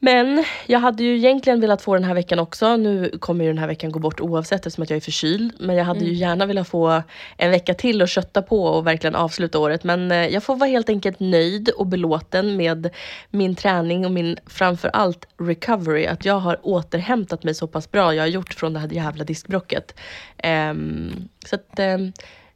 [0.02, 2.78] Men jag hade ju egentligen velat få den här veckan också.
[2.78, 5.54] Nu kommer ju den här veckan gå bort oavsett eftersom att jag är förkyld.
[5.60, 7.04] Men jag hade ju gärna velat få
[7.38, 9.84] en vecka till att kötta på och verkligen avsluta året.
[9.84, 12.90] Men eh, jag får vara helt enkelt nöjd och belåten med
[13.30, 16.06] min träning och min framför allt recovery.
[16.06, 19.24] Att jag har återhämtat mig så pass bra jag har gjort från det här jävla
[19.24, 20.00] diskbrocket.
[20.38, 22.14] Ehm, så att ehm,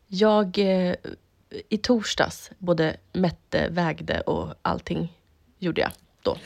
[0.08, 0.96] jag eh,
[1.70, 5.14] i torsdags både mätte, vägde och allting
[5.60, 5.92] gjorde jag
[6.24, 6.38] då.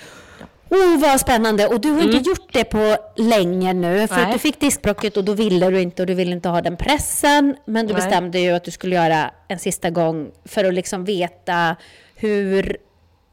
[0.70, 1.68] Oh, vad spännande!
[1.68, 4.26] Och du har inte gjort det på länge nu, för Nej.
[4.26, 6.78] att du fick diskbrocket och då ville du inte och du ville inte ha den
[6.78, 7.56] pressen.
[7.66, 8.02] Men du Nej.
[8.02, 11.76] bestämde ju att du skulle göra en sista gång för att liksom veta
[12.16, 12.78] hur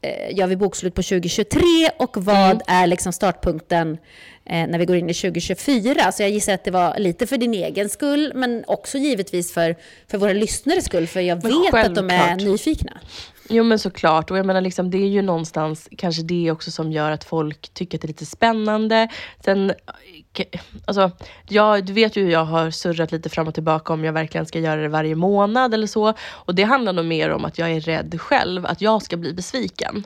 [0.01, 1.59] eh, gör vi bokslut på 2023
[1.97, 3.97] och vad är liksom startpunkten
[4.45, 6.11] eh, när vi går in i 2024.
[6.11, 9.75] Så jag gissar att det var lite för din egen skull, men också givetvis för,
[10.07, 12.91] för våra lyssnares skull, för jag Men vet att de är nyfikna.
[13.49, 16.91] Jo men såklart, och jag menar liksom, det är ju någonstans kanske det också som
[16.91, 19.07] gör att folk tycker att det är lite spännande.
[19.45, 19.73] Sen,
[20.37, 20.43] k-
[20.85, 21.11] alltså,
[21.49, 24.45] jag, du vet ju hur jag har surrat lite fram och tillbaka om jag verkligen
[24.45, 26.13] ska göra det varje månad eller så.
[26.31, 29.33] Och det handlar nog mer om att jag är rädd själv att jag ska bli
[29.33, 30.03] besviken.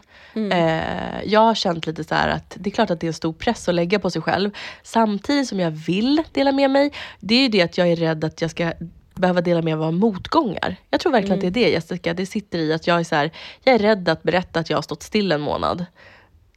[0.51, 3.13] Eh, jag har känt lite så här att det är klart att det är en
[3.13, 4.51] stor press att lägga på sig själv.
[4.83, 8.23] Samtidigt som jag vill dela med mig, det är ju det att jag är rädd
[8.23, 8.71] att jag ska
[9.19, 10.75] behöva dela med mig av motgångar.
[10.89, 13.15] Jag tror verkligen att det är det Jessica, det sitter i att jag är så
[13.15, 13.31] här,
[13.63, 15.85] jag är rädd att berätta att jag har stått still en månad.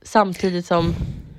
[0.03, 0.95] Samtidigt som,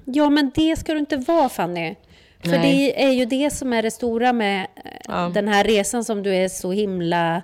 [0.05, 1.95] Ja, men det ska du inte vara, Fanny.
[2.39, 2.61] För Nej.
[2.77, 5.31] det är ju det som är det stora med eh, Ja.
[5.33, 7.41] den här resan som du är så himla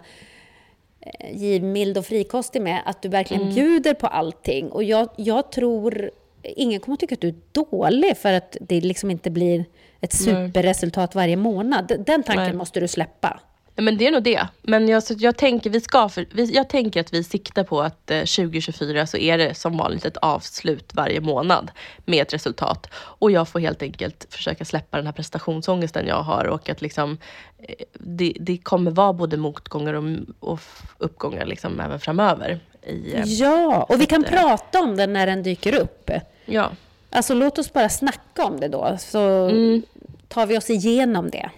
[1.02, 3.56] eh, givmild och frikostig med, att du verkligen Mm.
[3.56, 4.70] bjuder på allting.
[4.72, 6.12] Och jag, jag tror,
[6.44, 9.66] ingen kommer att tycka att du är dålig för att det liksom inte blir
[10.02, 11.88] ett superresultat varje månad.
[11.88, 12.54] Den tanken Nej.
[12.54, 13.40] måste du släppa.
[13.82, 14.48] Men det är nog det.
[14.62, 17.82] Men jag, så jag, tänker, vi ska för, vi, jag tänker att vi siktar på
[17.82, 21.72] att eh, 2024 så är det som vanligt ett avslut varje månad
[22.06, 22.88] med ett resultat.
[22.96, 27.18] Och jag får helt enkelt försöka släppa den här prestationsångesten jag har och att liksom,
[27.60, 30.04] eh, det, det kommer vara både motgångar och,
[30.40, 30.60] och
[30.98, 32.60] uppgångar liksom även framöver.
[32.84, 36.12] I, eh, Ja, och vi kan att, eh, prata om den när den dyker upp.
[36.46, 36.72] ja.
[37.12, 39.82] Alltså låt oss bara snacka om det då, så Mm.
[40.28, 41.50] tar vi oss igenom det.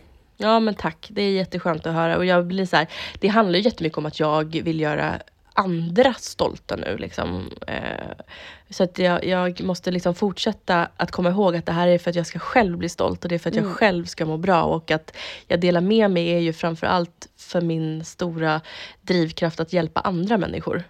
[0.42, 2.18] Ja men tack, det är jätteskönt att höra.
[2.18, 2.88] Och jag blir så här,
[3.20, 5.22] det handlar ju jättemycket om att jag vill göra
[5.54, 6.98] andra stolta nu.
[6.98, 7.52] Liksom.
[7.68, 8.26] Eh,
[8.70, 12.10] så att jag, jag måste liksom fortsätta att komma ihåg att det här är för
[12.10, 14.38] att jag ska själv bli stolt och det är för att jag själv ska må
[14.38, 14.64] bra.
[14.64, 18.62] Och att jag delar med mig är ju framför allt för min stora
[19.02, 20.84] drivkraft att hjälpa andra människor.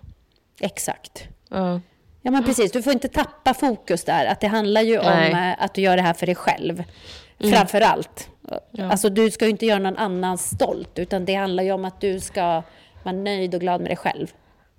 [0.59, 1.23] Exakt.
[1.49, 1.81] Ja.
[2.21, 2.71] Ja, men precis.
[2.71, 4.25] Du får inte tappa fokus där.
[4.25, 5.31] Att det handlar ju om Nej.
[5.31, 5.49] Mm.
[5.49, 6.83] eh, att du gör det här för dig själv.
[7.43, 8.29] Framför allt.
[8.79, 12.01] Alltså, du ska ju inte göra någon annan stolt, utan det handlar ju om att
[12.01, 12.63] du ska
[13.03, 14.27] vara nöjd och glad med dig själv.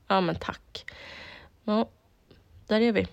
[0.09, 0.85] ja men tack.
[1.65, 1.89] Ja,
[2.69, 3.07] där är vi.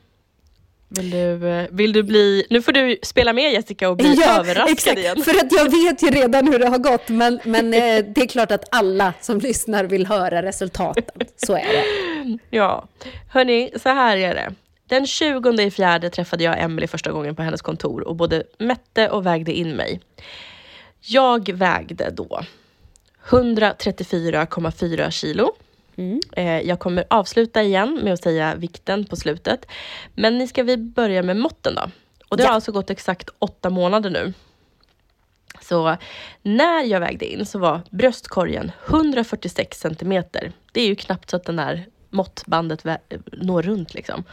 [0.91, 2.45] Vill du, eh, vill du bli...
[2.49, 5.21] Nu får du spela med Jessica och bli överraskad igen.
[5.23, 7.79] För att jag vet ju redan hur det har gått, men, men eh,
[8.15, 11.27] det är klart att alla som lyssnar vill höra resultaten.
[11.35, 12.37] Så är det.
[12.49, 12.87] Ja,
[13.29, 14.53] hörni, så här är det.
[14.89, 19.09] Den 20 i fjärde träffade jag Emily första gången på hennes kontor och både mätte
[19.09, 20.01] och vägde in mig.
[20.99, 22.41] Jag vägde då
[23.29, 25.51] 134,4 kilo.
[26.33, 29.65] Eh, jag kommer avsluta igen med att säga vikten på slutet.
[30.15, 31.89] Men ni ska vi börja med måtten då.
[32.29, 32.53] Och det har Ja.
[32.55, 34.33] alltså gått exakt åtta månader nu.
[35.61, 35.97] Så
[36.41, 40.51] när jag vägde in så var bröstkorgen 146 centimeter.
[40.71, 42.83] Det är ju knappt så att den här måttbandet
[43.31, 44.23] når runt liksom.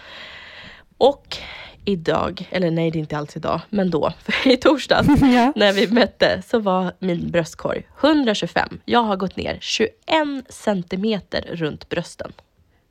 [0.99, 1.37] Och
[1.85, 5.53] idag, eller nej det är inte alls idag, men då, för i torsdags Ja.
[5.57, 8.81] när vi mätte så var min bröstkorg 125.
[8.85, 9.93] Jag har gått ner 21
[10.49, 12.33] centimeter runt brösten.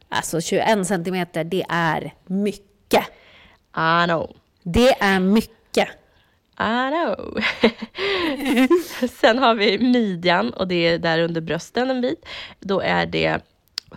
[0.09, 3.05] Alltså 21 centimeter, det är mycket.
[3.77, 4.35] I know.
[4.63, 5.89] Det är mycket.
[6.59, 7.39] I know.
[9.21, 12.25] Sen har vi midjan och det är där under brösten en bit.
[12.59, 13.39] Då är det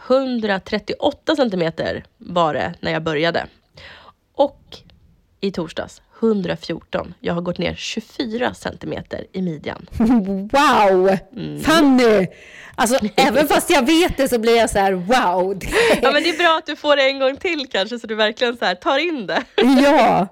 [0.09, 3.47] 138 centimeter var det när jag började.
[4.39, 4.77] Och
[5.41, 7.15] i torsdags 114.
[7.21, 9.87] Jag har gått ner 24 centimeter i midjan.
[10.53, 11.19] Wow!
[11.37, 11.61] Mm.
[11.61, 12.27] Fanny!
[12.75, 15.59] Alltså, även fast jag vet det så blir jag så här, wow!
[15.59, 15.67] Det,
[16.03, 18.15] Ja men det är bra att du får det en gång till kanske så du
[18.15, 19.45] verkligen så här tar in det.
[19.83, 20.27] ja!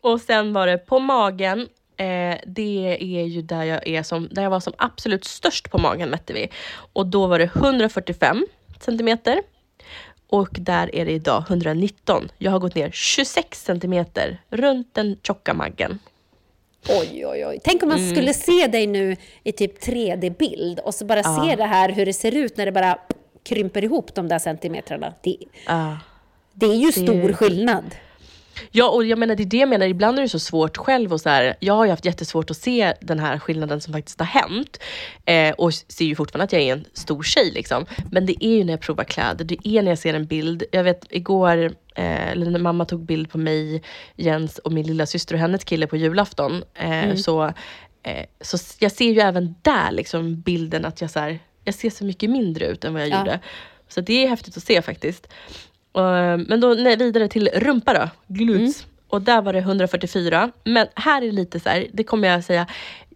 [0.00, 1.60] Och sen var det på magen.
[1.96, 5.78] Eh, det är ju där jag, är som, där jag var som absolut störst på
[5.78, 6.50] magen mätte vi.
[6.92, 8.46] Och då var det 145
[8.80, 9.42] centimeter.
[10.30, 12.28] Och där är det idag 119.
[12.38, 15.98] Jag har gått ner 26 centimeter runt den tjocka maggen.
[16.88, 17.58] Oj, oj, oj.
[17.64, 18.10] Tänk om man Mm.
[18.16, 22.12] skulle se dig nu i typ 3D-bild och så bara se det här hur det
[22.12, 22.98] ser ut när det bara
[23.44, 25.14] krymper ihop de där centimetrarna.
[25.22, 25.36] Det,
[25.66, 25.92] Ah.
[26.54, 27.84] det är ju stor skillnad.
[28.70, 31.12] Ja, och jag menar det är det jag menar, ibland är det så svårt själv
[31.12, 34.18] och så här, jag har ju haft jättesvårt att se den här skillnaden som faktiskt
[34.20, 34.78] har hänt.
[35.24, 37.86] Eh, och ser ju fortfarande att jag är en stor tjej liksom.
[38.10, 40.62] Men det är ju när jag provar kläder, det är när jag ser en bild.
[40.72, 43.82] Jag vet igår, eh, när mamma tog bild på mig,
[44.16, 46.64] Jens och min lilla syster och hennes kille på julafton.
[46.74, 47.44] Eh, så,
[48.02, 51.90] eh, så jag ser ju även där liksom bilden att jag så här, jag ser
[51.90, 53.18] så mycket mindre ut än vad jag Ja.
[53.18, 53.40] gjorde.
[53.88, 55.28] Så det är häftigt att se faktiskt.
[55.96, 58.86] Eh, Men då nej, vidare till rumpa då, glutes.
[59.08, 60.50] Och där var det 144.
[60.64, 62.66] Men här är det lite så här, det kommer jag säga,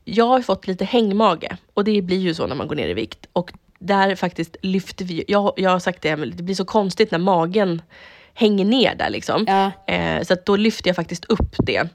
[0.05, 1.49] jag har fått lite hängmage.
[1.75, 3.27] Och det blir ju så när man går ner i vikt.
[3.33, 7.19] Och där faktiskt lyfter vi, jag, jag har sagt det, det blir så konstigt när
[7.19, 7.83] magen
[8.35, 9.45] hänger ner där liksom.
[9.49, 9.93] Ja.
[9.95, 11.89] Eh, så att då lyfter jag faktiskt upp det.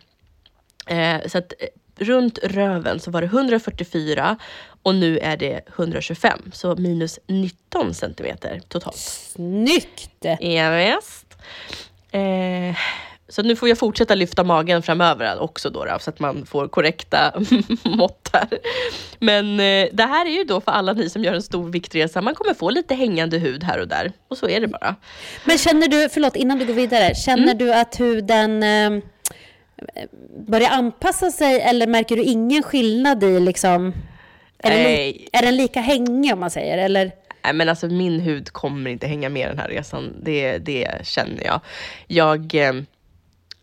[0.88, 1.54] Eh, så att
[2.02, 4.38] runt röven så var det 144
[4.84, 6.40] och nu är det 125.
[6.54, 8.96] Så minus 19 centimeter totalt.
[8.98, 10.26] Snyggt!
[10.40, 11.26] Ja, visst.
[12.12, 12.76] Eh,
[13.30, 16.68] så nu får jag fortsätta lyfta magen framöver också då, då så att man får
[16.68, 17.34] korrekta
[17.84, 18.48] mått här.
[19.20, 22.22] Men eh, det här är ju då för alla ni som gör en stor viktresa,
[22.22, 24.12] man kommer få lite hängande hud här och där.
[24.28, 24.96] Och så är det bara.
[25.46, 27.58] Men känner du, förlåt innan du går vidare, känner Mm.
[27.58, 29.04] du att huden eh,
[30.48, 33.94] börjar anpassa sig eller märker du ingen skillnad i liksom...
[34.60, 36.78] Är den, li- är den lika hängig om man säger?
[36.78, 37.12] Eller?
[37.44, 40.14] Nej, men alltså min hud kommer inte hänga med den här resan.
[40.22, 41.60] Det, det känner jag.
[42.08, 42.56] Jag...
[42.56, 42.76] Eh,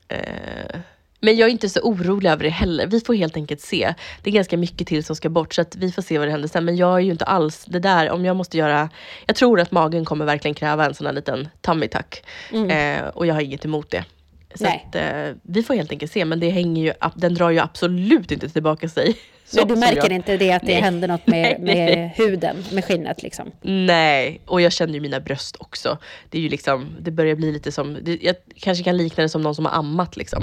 [0.09, 0.81] eh,
[1.21, 2.87] men jag är inte så orolig över det heller.
[2.87, 3.95] Vi får helt enkelt se.
[4.23, 6.49] Det är ganska mycket till som ska bort så vi får se vad det händer
[6.49, 6.65] sen.
[6.65, 8.91] Men jag är ju inte alls det där om jag måste göra.
[9.27, 12.25] Jag tror att magen kommer verkligen kräva en sån här liten tummy tuck.
[12.71, 14.05] Eh, och jag har inget emot det.
[14.55, 14.87] Så Nej.
[14.89, 16.25] att, eh, vi får helt enkelt se.
[16.25, 19.17] Men det hänger ju, den drar ju absolut inte tillbaka sig.
[19.47, 20.83] Så- Men du märker jag- inte det att det Nej.
[20.83, 23.51] händer något med, med huden, med skinnet liksom?
[23.63, 25.99] Nej, och jag känner ju mina bröst också.
[26.31, 29.29] Det är ju liksom, det börjar bli lite som, det, jag kanske kan likna det
[29.29, 30.43] som någon som har ammat liksom.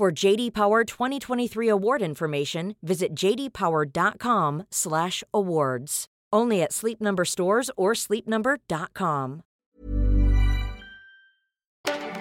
[0.00, 6.06] For JD Power 2023 award information, visit jdpower.com/awards.
[6.34, 9.42] Only at Sleep Number stores or sleepnumber.com.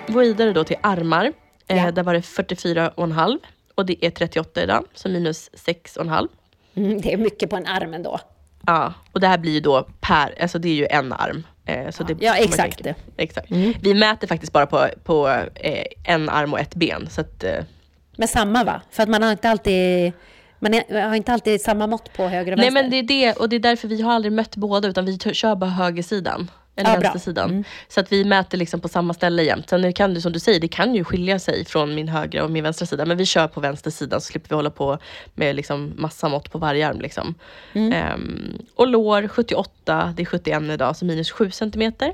[0.08, 1.34] Gå vidare då till armar.
[1.68, 1.76] Ja.
[1.76, 3.40] Eh, där var det 44,5.
[3.76, 6.28] och det är 38 idag, så minus 6,5.
[6.74, 8.20] Mm, det är mycket på en arm ändå.
[8.66, 11.44] Ja, och det här blir ju då per, alltså det är ju en arm.
[11.66, 12.82] Eh, så det, Ja, exakt.
[13.18, 13.52] exakt.
[13.82, 17.08] Vi mäter faktiskt bara på, på eh, en arm och ett ben.
[17.10, 17.64] Så att, eh,
[18.18, 18.82] Men samma va?
[18.92, 20.12] För att man har inte alltid,
[20.60, 22.82] man har inte alltid samma mått på höger och nej vänster.
[22.82, 25.18] men det är det, och det är därför vi har aldrig mött båda, utan vi
[25.20, 26.52] kör bara högersidan.
[26.76, 27.64] Eller Ja, vänstersidan.
[27.88, 29.70] Så att vi mäter liksom på samma ställe jämt.
[29.70, 32.44] Sen det kan du, som du säger, det kan ju skilja sig från min högra
[32.44, 33.06] och min vänstra sida.
[33.06, 34.98] Men vi kör på vänster sida så slipper vi hålla på
[35.36, 37.02] med liksom massa mått på varje arm.
[37.02, 37.36] Liksom.
[37.74, 42.14] Ehm, och lår 78, det är 71 idag, så minus 7 centimeter.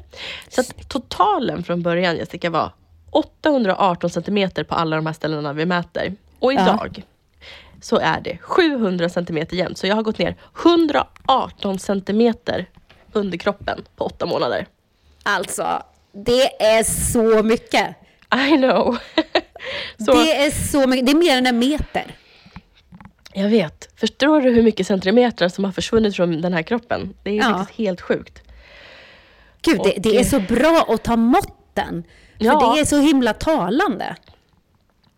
[0.49, 2.71] Så att totalen från början Jessica var
[3.11, 6.13] 818 centimeter på alla de här ställena vi mäter.
[6.39, 7.03] Och idag
[7.81, 9.77] så är det 700 centimeter jämnt.
[9.77, 12.65] Så jag har gått ner 118 centimeter
[13.17, 14.67] under kroppen på åtta månader.
[15.23, 17.95] Alltså, det är så mycket.
[18.49, 18.97] I know.
[19.97, 21.05] Det är så mycket.
[21.05, 22.15] Det är mer än en meter.
[23.33, 23.89] Jag vet.
[23.99, 27.13] Förstår du hur mycket centimeter som har försvunnit från den här kroppen?
[27.23, 27.43] Det är Ja.
[27.57, 28.41] faktiskt helt sjukt.
[29.61, 32.03] Gud, det, det är så bra att ta måtten.
[32.37, 32.73] För Ja.
[32.75, 34.15] det är så himla talande.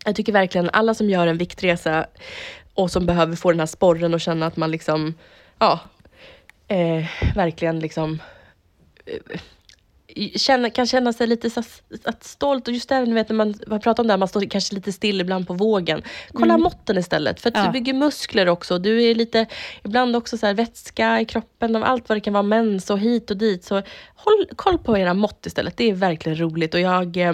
[0.06, 2.06] Jag tycker verkligen alla som gör en viktresa
[2.74, 5.14] och som behöver få den här sporren och känna att man liksom,
[5.60, 5.80] ja,
[6.70, 7.06] eh,
[7.36, 8.22] verkligen liksom
[9.06, 9.40] eh,
[10.36, 11.64] känna, kan känna sig lite så,
[12.04, 14.28] att stolt och just där, ni vet när man vad pratar om det här, man
[14.28, 16.02] står kanske lite still ibland på vågen.
[16.34, 17.66] Kolla måtten istället, för att Ja.
[17.66, 18.80] du bygger muskler också.
[18.80, 19.46] Du är lite,
[19.84, 23.00] ibland också så här vätska i kroppen, av allt vad det kan vara, mens och
[23.00, 23.64] hit och dit.
[23.64, 23.76] Så
[24.16, 26.74] håll koll på era mått istället, det är verkligen roligt.
[26.74, 27.34] Och jag eh,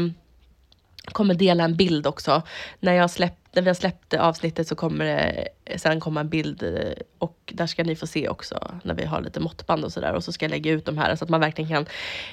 [1.05, 2.41] kommer dela en bild också.
[2.79, 6.63] När, jag släpp, när vi har släppt avsnittet så kommer det sen komma en bild
[6.63, 10.13] eh, och där ska ni få se också när vi har lite måttband och sådär.
[10.13, 11.85] Och så ska jag lägga ut de här så att man verkligen kan...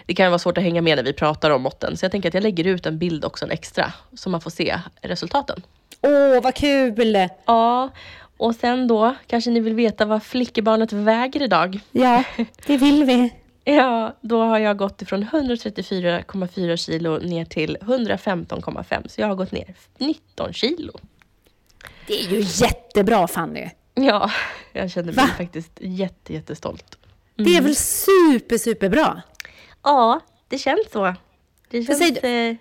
[0.06, 1.96] Det kan vara svårt att hänga med när vi pratar om måtten.
[1.96, 4.50] Så jag tänker att jag lägger ut en bild också, en extra, så man får
[4.50, 5.62] se resultaten.
[6.00, 7.28] Åh, vad kul!
[7.46, 7.90] Ja,
[8.36, 11.80] och sen då kanske ni vill veta vad flickebarnet väger idag.
[11.92, 12.24] Ja,
[12.66, 13.32] det vill vi.
[13.64, 19.08] Ja, då har jag gått ifrån 134,4 kilo ner till 115,5.
[19.08, 20.92] Så jag har gått ner 19 kilo.
[22.06, 23.70] Det är ju jättebra Fanny.
[23.94, 24.30] Ja,
[24.72, 25.30] jag känner mig Va?
[25.38, 26.98] faktiskt jätte, jättestolt.
[27.36, 29.22] Det är väl super, superbra?
[29.82, 31.14] Ja, det känns så.
[31.70, 31.98] Det känns...
[31.98, 32.56] säg- eh,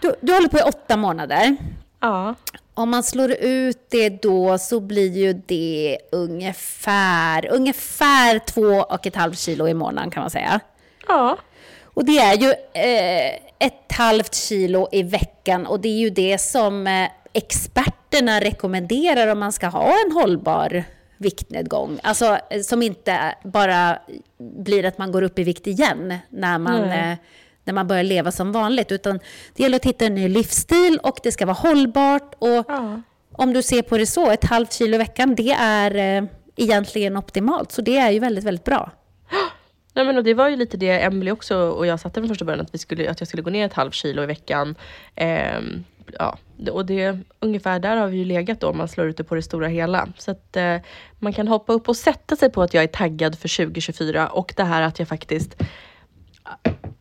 [0.00, 1.56] Du, du håller på i åtta månader.
[2.00, 2.34] ja.
[2.74, 9.16] Om man slår ut det då så blir ju det ungefär, ungefär två och ett
[9.16, 10.60] halvt kilo i månaden kan man säga.
[11.08, 11.38] Ja.
[11.84, 16.38] Och det är ju eh, ett halvt kilo i veckan och det är ju det
[16.38, 20.84] som eh, experterna rekommenderar om man ska ha en hållbar
[21.18, 21.98] viktnedgång.
[22.02, 23.98] Alltså eh, som inte bara
[24.38, 27.16] blir att man går upp i vikt igen när man, eh,
[27.64, 28.92] när man börjar leva som vanligt.
[28.92, 29.18] Utan
[29.54, 32.34] det gäller att hitta en ny livsstil och det ska vara hållbart.
[32.38, 33.00] Och Ja.
[33.32, 37.16] om du ser på det så, ett halvt kilo i veckan, det är eh, egentligen
[37.16, 37.72] optimalt.
[37.72, 38.90] Så det är ju väldigt, väldigt bra.
[39.94, 42.44] Nej, men och det var ju lite det Emily också och jag satte från första
[42.44, 44.74] början, att, vi skulle, att jag skulle gå ner ett halvt kilo i veckan.
[45.14, 45.84] Ehm,
[46.18, 46.38] ja,
[46.70, 49.34] och det, ungefär där har vi ju legat då, om man slår ut det på
[49.34, 50.08] det stora hela.
[50.18, 50.76] Så att eh,
[51.18, 54.52] man kan hoppa upp och sätta sig på att jag är taggad för 2024 och
[54.56, 55.56] det här att jag faktiskt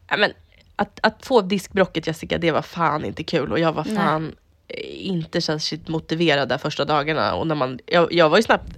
[0.08, 0.32] ja, men,
[0.76, 4.36] att, att få diskbrocket Jessica, det var fan inte kul och jag var fan
[4.68, 7.36] eh, inte särskilt motiverad där första dagarna.
[7.36, 8.78] Och när man, jag, jag var ju snabbt,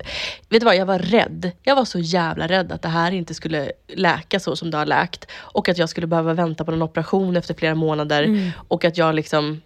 [0.50, 1.52] vet du vad, jag var rädd.
[1.63, 4.86] Jag var så jävla rädd att det här inte skulle läka så som det har
[4.86, 5.28] läkt.
[5.36, 8.52] Och att jag skulle behöva vänta på en operation efter flera månader.
[8.67, 9.62] Och att jag liksom,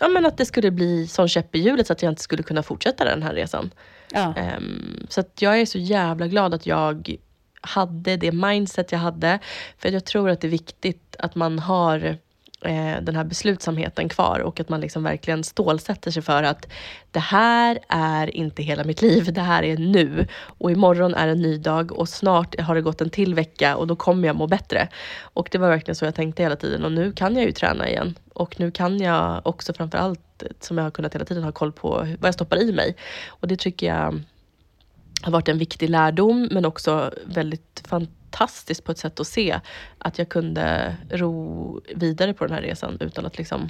[0.00, 2.42] ja men att det skulle bli sån käpp i hjulet så att jag inte skulle
[2.42, 3.70] kunna fortsätta den här resan.
[4.12, 4.34] Ja.
[4.36, 7.16] Ehm, så att jag är så jävla glad att jag
[7.60, 9.38] hade det mindset jag hade.
[9.78, 12.18] För jag tror att det är viktigt att man har
[12.64, 16.68] eh, den här beslutsamheten kvar och att man liksom verkligen stålsätter sig för att
[17.10, 20.26] det här är inte hela mitt liv, det här är nu.
[20.58, 23.86] Och imorgon är en ny dag och snart har det gått en till vecka och
[23.86, 24.88] då kommer jag må bättre.
[25.20, 27.88] Och det var verkligen så jag tänkte hela tiden och nu kan jag ju träna
[27.88, 28.14] igen.
[28.34, 31.88] Och nu kan jag också framförallt, som jag har kunnat hela tiden, ha koll på
[31.88, 32.96] vad jag stoppar i mig.
[33.28, 34.22] Och det tycker jag
[35.22, 39.60] har varit en viktig lärdom men också väldigt fantastiskt på ett sätt att se
[39.98, 43.68] att jag kunde ro vidare på den här resan utan att liksom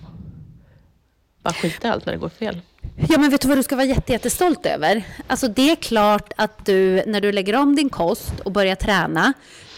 [1.43, 2.61] bara skita i allt när det går fel.
[3.09, 5.03] Ja, men vet du vad du ska vara jätte, jättestolt över?
[5.27, 9.33] Alltså det är klart att du, när du lägger om din kost och börjar träna,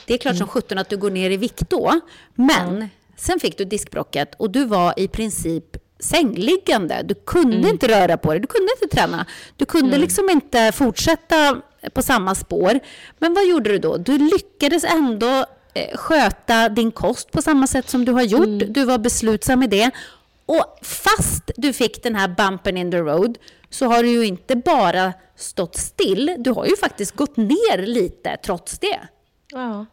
[0.07, 2.01] det är klart som sjutton att du går ner i vikt då.
[2.35, 5.77] Men sen fick du diskbrocket och du var i princip
[6.09, 7.03] sängliggande.
[7.05, 9.27] Du kunde inte röra på dig, du kunde inte träna.
[9.57, 12.81] Du kunde liksom inte fortsätta på samma spår.
[13.19, 13.97] Men vad gjorde du då?
[13.97, 18.63] Du lyckades ändå eh, sköta din kost på samma sätt som du har gjort.
[18.69, 19.91] Du var beslutsam i det.
[20.47, 23.39] Och fast du fick den här bumpen in the road
[23.71, 28.37] så har du ju inte bara stått still, du har ju faktiskt gått ner lite
[28.45, 29.01] trots det.
[29.53, 29.87] Ja.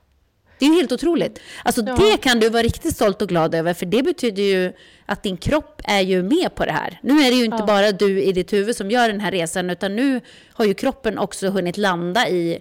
[0.62, 1.40] Det är ju helt otroligt.
[1.64, 1.96] Alltså Ja.
[1.96, 4.74] det kan du vara riktigt stolt och glad över, för det betyder ju
[5.06, 7.00] att din kropp är ju med på det här.
[7.04, 9.70] Nu är det ju inte bara du i ditt huvud som gör den här resan,
[9.70, 10.22] utan nu
[10.54, 12.60] har ju kroppen också hunnit landa i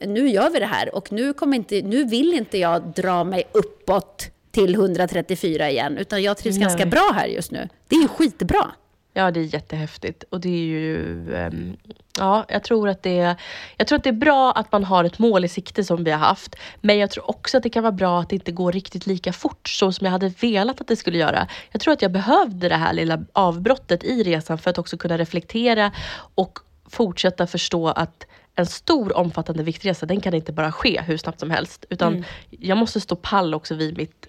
[0.00, 3.44] nu gör vi det här och nu, kommer inte, nu vill inte jag dra mig
[3.52, 6.62] uppåt till 134 igen, utan jag trivs Nej.
[6.62, 7.68] ganska bra här just nu.
[7.88, 8.66] Det är ju skitbra.
[9.14, 10.24] Ja, det är jättehäftigt.
[10.30, 10.96] Och det är ju...
[11.36, 11.76] ehm,
[12.18, 13.36] ja, jag tror, att det är,
[13.76, 16.10] jag tror att det är bra att man har ett mål i sikte som vi
[16.10, 16.56] har haft.
[16.80, 19.32] Men jag tror också att det kan vara bra att det inte går riktigt lika
[19.32, 21.48] fort så som jag hade velat att det skulle göra.
[21.72, 25.18] Jag tror att jag behövde det här lilla avbrottet i resan för att också kunna
[25.18, 25.92] reflektera
[26.34, 26.58] och
[26.90, 31.50] fortsätta förstå att en stor omfattande viktresa, den kan inte bara ske hur snabbt som
[31.50, 31.84] helst.
[31.90, 34.28] Utan jag måste stå pall också vid mitt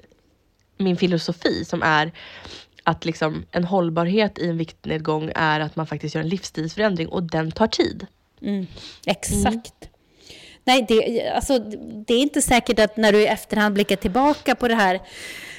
[0.79, 2.11] min filosofi som är
[2.89, 7.23] att liksom en hållbarhet i en viktnedgång är att man faktiskt gör en livsstilsförändring och
[7.23, 8.07] den tar tid.
[9.05, 9.89] Exakt.
[10.63, 11.59] Nej, det, alltså,
[12.07, 14.99] det är inte säkert att när du i efterhand blickar tillbaka på det här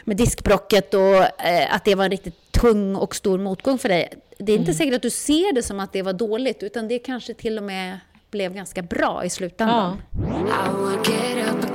[0.05, 4.12] med diskbrocket och eh, att det var en riktigt tung och stor motgång för dig.
[4.39, 6.99] Det är inte säkert att du ser det som att det var dåligt, utan det
[6.99, 7.99] kanske till och med
[8.31, 10.03] blev ganska bra i slutändan.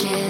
[0.04, 0.25] I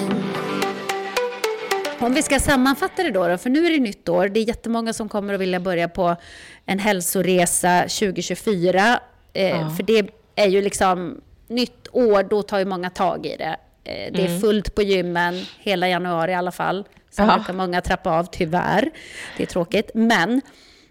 [1.99, 4.27] Om vi ska sammanfatta det då, då, för nu är det nytt år.
[4.29, 6.15] Det är jättemånga som kommer att vilja börja på
[6.65, 8.99] en hälsoresa 2024.
[9.33, 13.55] Eh, För det är ju liksom nytt år, då tar ju många tag i det.
[13.83, 16.87] Eh, det är fullt på gymmen hela januari i alla fall.
[17.09, 17.35] Sen Ja.
[17.35, 18.91] brukar många trappa av, tyvärr.
[19.37, 19.91] Det är tråkigt.
[19.93, 20.41] Men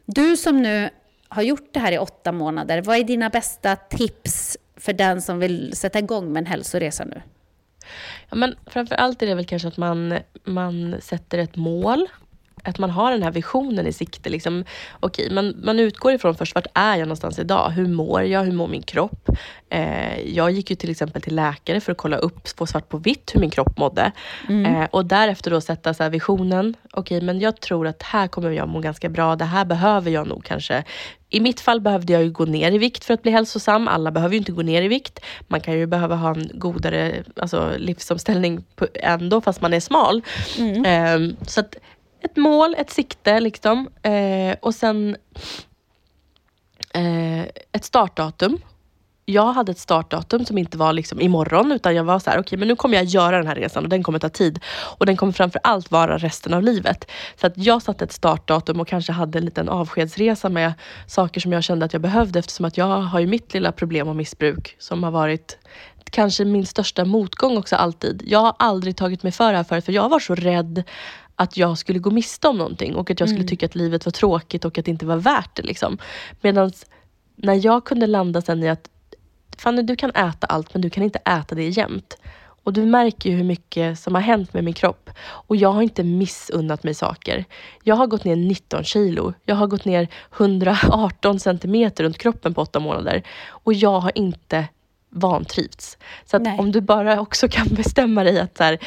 [0.04, 0.90] du som nu
[1.28, 5.38] har gjort det här i åtta månader, vad är dina bästa tips för den som
[5.38, 7.22] vill sätta igång med en hälsoresa nu?
[8.30, 12.08] Ja, men framför allt är det väl kanske att man, man sätter ett mål.
[12.64, 14.30] Att man har den här visionen i sikte.
[14.30, 14.64] Liksom,
[15.00, 17.70] okej, man, man utgår ifrån först, vart är jag någonstans idag?
[17.70, 18.42] Hur mår jag?
[18.44, 19.28] Hur mår min kropp?
[19.68, 22.98] Eh, jag gick ju till exempel till läkare för att kolla upp, få svart på
[22.98, 24.12] vitt hur min kropp mådde.
[24.66, 26.74] Eh, och därefter då sätta så visionen.
[26.92, 29.36] Okej, men jag tror att här kommer jag må ganska bra.
[29.36, 30.84] Det här behöver jag nog kanske.
[31.30, 33.88] I mitt fall behövde jag ju gå ner i vikt för att bli hälsosam.
[33.88, 35.20] Alla behöver ju inte gå ner i vikt.
[35.48, 40.22] Man kan ju behöva ha en godare alltså, livsomställning ändå fast man är smal.
[40.86, 41.76] Eh, så att
[42.24, 43.88] ett mål, ett sikte liksom.
[44.02, 45.16] Eh, och sen
[46.94, 48.58] eh, ett startdatum.
[49.26, 52.58] Jag hade ett startdatum som inte var liksom imorgon utan jag var så här, okej
[52.58, 54.58] men nu kommer jag göra den här resan och den kommer ta tid.
[54.98, 57.10] Och den kommer framför allt vara resten av livet.
[57.40, 60.72] Så att jag satte ett startdatum och kanske hade en liten avskedsresa med
[61.06, 64.08] saker som jag kände att jag behövde eftersom att jag har ju mitt lilla problem
[64.08, 65.58] och missbruk som har varit
[66.10, 68.22] kanske min största motgång också alltid.
[68.26, 70.82] Jag har aldrig tagit mig för det här förut för jag var så rädd
[71.36, 74.12] att jag skulle gå miste om någonting och att jag skulle tycka att livet var
[74.12, 75.62] tråkigt och att det inte var värt det.
[75.62, 75.98] Liksom.
[76.40, 76.72] Medan
[77.36, 78.90] när jag kunde landa sen i att
[79.58, 82.18] Fanny, du kan äta allt men du kan inte äta det jämt.
[82.64, 85.10] Och du märker ju hur mycket som har hänt med min kropp.
[85.20, 87.44] Och jag har inte missunnat mig saker.
[87.82, 89.32] Jag har gått ner 19 kilo.
[89.44, 93.22] Jag har gått ner 118 centimeter runt kroppen på åtta månader.
[93.48, 94.68] Och jag har inte
[95.10, 95.98] vantrivts.
[96.24, 98.78] Så om du bara också kan bestämma dig att så här,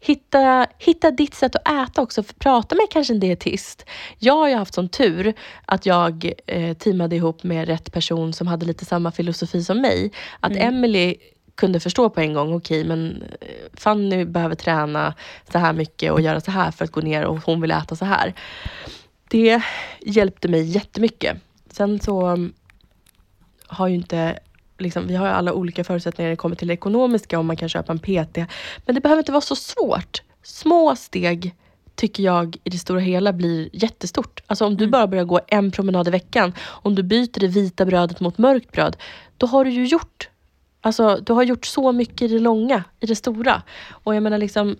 [0.00, 2.22] Hitta, hitta ditt sätt att äta också.
[2.22, 3.84] För prata med kanske en dietist.
[4.18, 5.34] Jag har ju haft sån tur
[5.64, 10.12] att jag eh, teamade ihop med rätt person som hade lite samma filosofi som mig.
[10.40, 11.16] Att Emily
[11.54, 15.14] kunde förstå på en gång, okej men eh, Fanny behöver träna
[15.52, 17.96] så här mycket och göra så här för att gå ner och hon vill äta
[17.96, 18.34] så här.
[19.28, 19.62] Det
[20.00, 21.36] hjälpte mig jättemycket.
[21.70, 22.52] Sen så mm,
[23.66, 24.38] har ju inte
[24.78, 27.68] Liksom, vi har alla olika förutsättningar när det kommer till det ekonomiska om man kan
[27.68, 28.36] köpa en PT.
[28.86, 30.22] Men det behöver inte vara så svårt.
[30.42, 31.54] Små steg
[31.94, 34.42] tycker jag i det stora hela blir jättestort.
[34.46, 37.84] Alltså om du bara börjar gå en promenad i veckan, om du byter det vita
[37.84, 38.96] brödet mot mörkt bröd,
[39.36, 40.28] då har du ju gjort
[40.80, 43.62] Alltså, du har gjort så mycket i det långa, i det stora.
[43.90, 44.76] Och jag menar liksom,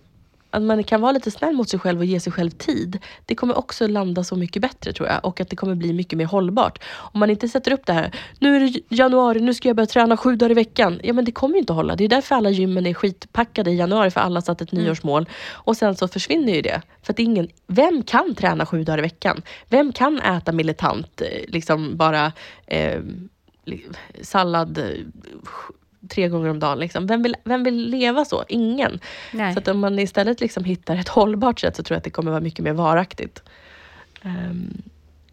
[0.57, 2.99] att man kan vara lite snäll mot sig själv och ge sig själv tid.
[3.25, 5.25] Det kommer också landa så mycket bättre tror jag.
[5.25, 6.83] Och att det kommer bli mycket mer hållbart.
[6.93, 9.87] Om man inte sätter upp det här, nu är det januari, nu ska jag börja
[9.87, 10.99] träna sju dagar i veckan.
[11.03, 11.95] Ja men det kommer ju inte hålla.
[11.95, 15.29] Det är därför alla gymmen är skitpackade i januari, för alla satt ett nyårsmål.
[15.51, 16.81] Och sen så försvinner ju det.
[17.03, 19.41] För att ingen, vem kan träna sju dagar i veckan?
[19.69, 22.31] Vem kan äta militant, eh, liksom bara
[22.67, 23.01] eh,
[24.21, 24.85] sallad eh,
[26.07, 26.79] tre gånger om dagen.
[26.79, 27.07] Liksom.
[27.07, 28.43] Vem, vill, vem vill leva så?
[28.47, 28.99] Ingen.
[29.31, 29.53] Nej.
[29.53, 32.09] Så att om man istället liksom hittar ett hållbart sätt så tror jag att det
[32.09, 33.43] kommer vara mycket mer varaktigt.
[34.21, 34.81] Ehm,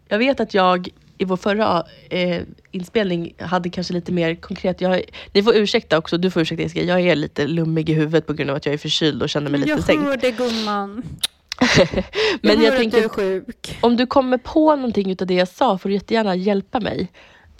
[0.07, 4.81] jag vet att jag i vår förra eh, inspelning hade kanske lite mer konkret.
[4.81, 5.01] Jag,
[5.31, 6.83] ni får ursäkta också, du får ursäkta Jessica.
[6.83, 9.51] Jag är lite lummig i huvudet på grund av att jag är förkyld och känner
[9.51, 10.21] mig lite sänkt.
[10.21, 11.03] det gumman.
[12.41, 13.77] Men jag att tänker, du är sjuk.
[13.81, 17.11] om du kommer på någonting utav det jag sa får du jättegärna hjälpa mig.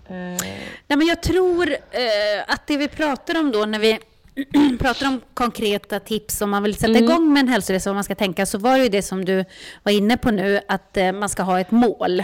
[0.07, 3.99] Nej, men jag tror eh, att det vi pratar om då när vi
[4.79, 8.15] pratar om konkreta tips om man vill sätta igång med en hälsoresa, vad man ska
[8.15, 9.45] tänka, så var det ju det som du
[9.83, 12.23] var inne på nu, att eh, man ska ha ett mål.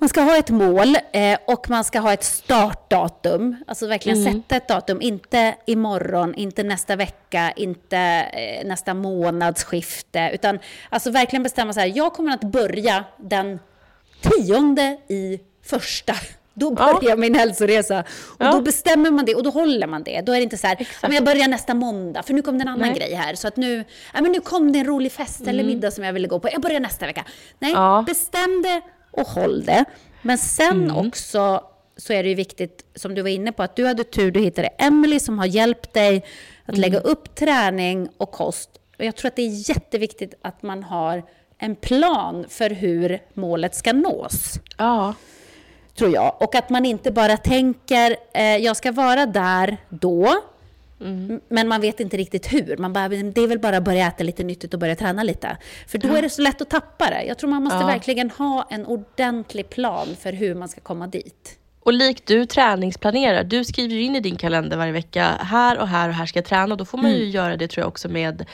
[0.00, 3.56] Man ska ha ett mål eh, och man ska ha ett startdatum.
[3.66, 5.02] Alltså verkligen sätta ett datum.
[5.02, 10.30] Inte imorgon, inte nästa vecka, inte eh, nästa månadsskifte.
[10.34, 10.58] Utan
[10.88, 13.58] alltså verkligen bestämma så här, jag kommer att börja den
[14.20, 16.14] tionde i första.
[16.54, 18.00] Då börjar min hälsoresa.
[18.38, 18.52] Och Ja.
[18.52, 20.20] då bestämmer man det och då håller man det.
[20.20, 22.62] Då är det inte så här, men jag börjar nästa måndag för nu kom det
[22.62, 22.98] en annan Nej.
[22.98, 23.34] grej här.
[23.34, 26.12] Så att nu, ja, men nu kom det en rolig fest eller middag som jag
[26.12, 26.48] ville gå på.
[26.52, 27.24] Jag börjar nästa vecka.
[27.58, 28.04] Nej, Ja.
[28.06, 29.84] bestäm det och håll det.
[30.22, 31.64] Men sen också
[31.96, 34.40] så är det ju viktigt, som du var inne på, att du hade tur, du
[34.40, 36.24] hittade Emily som har hjälpt dig
[36.66, 38.70] att lägga upp träning och kost.
[38.98, 41.22] Och jag tror att det är jätteviktigt att man har
[41.58, 45.14] en plan för hur målet ska nås Ja.
[45.98, 46.34] Tror jag.
[46.42, 50.34] Och att man inte bara tänker, eh, jag ska vara där då,
[51.00, 52.76] m- men man vet inte riktigt hur.
[52.76, 55.22] Man bara, "Men det är väl bara att börja äta lite nyttigt och börja träna
[55.22, 55.56] lite.
[55.86, 57.22] För då är det så lätt att tappa det.
[57.24, 57.86] Jag tror man måste Ja.
[57.86, 61.58] verkligen ha en ordentlig plan för hur man ska komma dit.
[61.88, 65.88] Och likt du träningsplanerar, du skriver ju in i din kalender varje vecka, här och
[65.88, 66.76] här och här ska jag träna.
[66.76, 68.46] Då får man ju göra det tror jag också med,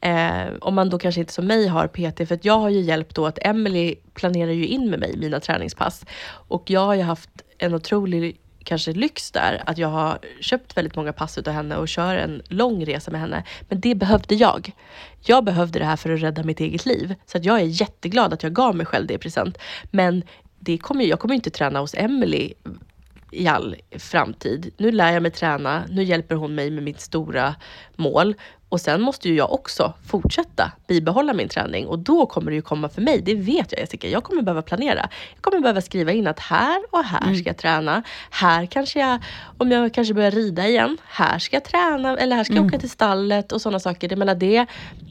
[0.00, 2.80] eh, om man då kanske inte som mig har PT, för att jag har ju
[2.80, 6.04] hjälpt då att Emily planerar ju in med mig mina träningspass.
[6.28, 10.96] Och jag har ju haft en otrolig kanske lyx där, att jag har köpt väldigt
[10.96, 13.44] många pass utav henne och kör en lång resa med henne.
[13.68, 14.72] Men det behövde jag.
[15.20, 17.14] Jag behövde det här för att rädda mitt eget liv.
[17.26, 19.58] Så att jag är jätteglad att jag gav mig själv det i present.
[19.90, 20.22] Men
[20.66, 22.54] det kommer, jag kommer inte träna hos Emily
[23.30, 24.74] i all framtid.
[24.76, 27.54] Nu lär jag mig träna, nu hjälper hon mig med mitt stora
[27.96, 28.34] mål.
[28.68, 32.62] Och sen måste ju jag också fortsätta bibehålla min träning och då kommer det ju
[32.62, 35.08] komma för mig, det vet jag Jessica, jag kommer behöva planera.
[35.34, 38.02] Jag kommer behöva skriva in att här och här ska jag träna.
[38.30, 39.18] Här kanske jag,
[39.58, 42.78] om jag kanske börjar rida igen, här ska jag träna eller här ska jag åka
[42.78, 44.08] till stallet och sådana saker.
[44.08, 44.66] Jag menar det,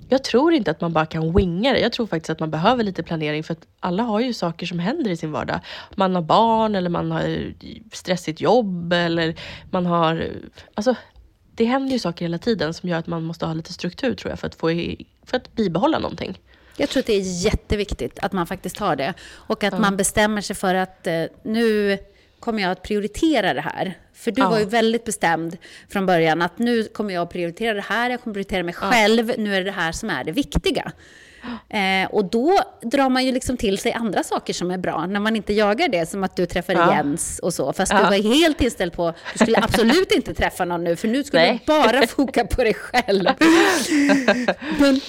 [0.10, 1.80] jag tror inte att man bara kan winga det.
[1.80, 4.80] Jag tror faktiskt att man behöver lite planering för att alla har ju saker som
[4.80, 5.60] händer i sin vardag.
[5.96, 7.54] Man har barn eller man har
[7.92, 9.36] stressigt jobb eller
[9.72, 10.30] man har,
[10.74, 10.96] alltså
[11.56, 14.30] det händer ju saker hela tiden som gör att man måste ha lite struktur tror
[14.32, 14.68] jag för att, få
[15.26, 16.40] för att bibehålla någonting.
[16.78, 19.14] Jag tror att det är jätteviktigt att man faktiskt har det.
[19.32, 21.98] Och att man bestämmer sig för att eh, nu
[22.40, 23.98] kommer jag att prioritera det här.
[24.14, 24.50] För du Ja.
[24.50, 25.58] var ju väldigt bestämd
[25.90, 28.74] från början att nu kommer jag att prioritera det här, jag kommer att prioritera mig
[28.74, 30.92] själv, nu är det det här som är det viktiga.
[31.70, 35.20] Eh, och då drar man ju liksom till sig andra saker som är bra, när
[35.20, 36.96] man inte jagar det, som att du träffar Ja.
[36.96, 37.74] Jens och så.
[37.74, 38.04] Fast du Ja.
[38.04, 41.60] var helt inställd på, du skulle absolut inte träffa någon nu, för nu skulle Nej.
[41.66, 43.26] du bara foka på dig själv.
[44.80, 45.00] Men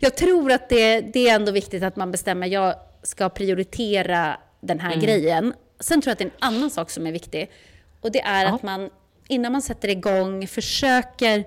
[0.00, 4.80] jag tror att det, det är ändå viktigt att man bestämmer, jag ska prioritera den
[4.80, 5.52] här grejen.
[5.80, 7.50] Sen tror jag att det är en annan sak som är viktig.
[8.00, 8.90] Och det är att man,
[9.28, 11.44] innan man sätter igång, försöker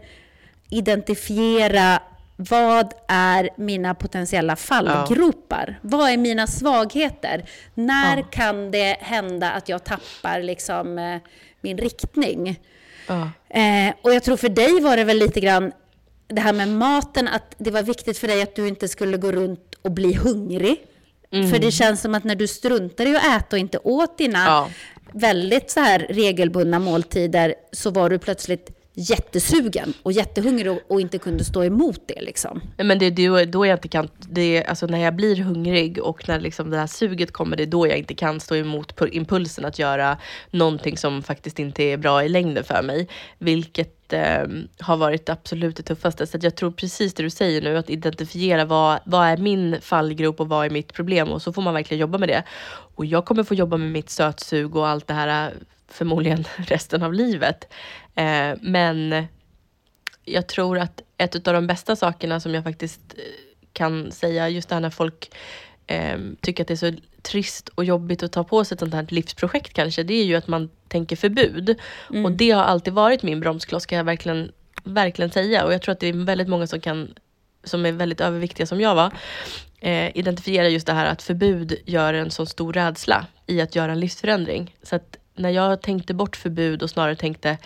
[0.70, 2.02] identifiera
[2.40, 5.80] vad är mina potentiella fallgropar?
[5.82, 7.50] Vad är mina svagheter?
[7.74, 11.18] När kan det hända att jag tappar liksom, eh,
[11.62, 12.60] min riktning?
[13.08, 13.32] Ja.
[13.50, 15.72] Eh, och jag tror för dig var det väl lite grann
[16.28, 19.32] det här med maten, att det var viktigt för dig att du inte skulle gå
[19.32, 20.78] runt och bli hungrig.
[21.32, 24.46] För det känns som att när du struntade i att äta och inte åt dina
[24.46, 24.70] Ja.
[25.14, 31.18] väldigt så här regelbundna måltider så var du plötsligt jättesugen och jättehungrig och, och inte
[31.18, 32.62] kunde stå emot det liksom.
[32.78, 36.28] Men det är då, jag inte kan, det är, alltså när jag blir hungrig och
[36.28, 39.66] när liksom det här suget kommer, det är då jag inte kan stå emot impulsen
[39.66, 40.18] att göra
[40.52, 43.08] någonting som faktiskt inte är bra i längden för mig.
[43.38, 46.28] Vilket ehm, har varit absolut det tuffaste.
[46.28, 50.40] Så jag tror precis det du säger nu, att identifiera vad, vad är min fallgrop
[50.40, 52.44] och vad är mitt problem och så får man verkligen jobba med det.
[52.96, 55.54] Och jag kommer få jobba med mitt sötsug och allt det här eh,
[55.88, 57.68] förmodligen resten av livet.
[58.18, 59.28] Eh, men
[60.26, 63.24] jag tror att ett av de bästa sakerna som jag faktiskt eh,
[63.74, 65.36] kan säga, just det här när folk
[65.88, 68.94] eh, tycker att det är så trist och jobbigt att ta på sig ett sånt
[68.94, 71.76] här livsprojekt kanske, det är ju att man tänker förbud.
[72.24, 74.52] Och det har alltid varit min bromskloss, kan jag verkligen,
[74.84, 75.66] verkligen säga.
[75.66, 77.14] Och jag tror att det är väldigt många som kan
[77.64, 79.12] som är väldigt överviktiga som jag var,
[79.80, 83.92] eh, identifiera just det här att förbud gör en så stor rädsla i att göra
[83.92, 84.76] en livsförändring.
[84.84, 87.58] Så att när jag tänkte bort förbud och snarare tänkte,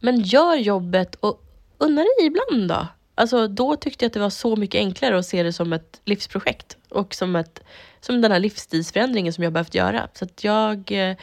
[0.00, 1.44] men gör jobbet och
[1.78, 2.86] unna dig ibland då.
[3.14, 6.00] Alltså då tyckte jag att det var så mycket enklare att se det som ett
[6.04, 7.60] livsprojekt och som, ett,
[8.00, 10.08] som den här livsstilsförändringen som jag behövt göra.
[10.14, 11.16] Så jag, eh,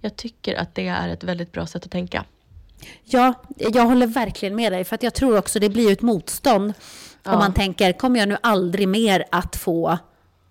[0.00, 2.24] jag tycker att det är ett väldigt bra sätt att tänka.
[3.04, 4.84] Ja, jag håller verkligen med dig.
[4.84, 6.74] För att jag tror också det blir ett motstånd
[7.24, 9.98] Om man tänker, kommer jag nu aldrig mer att få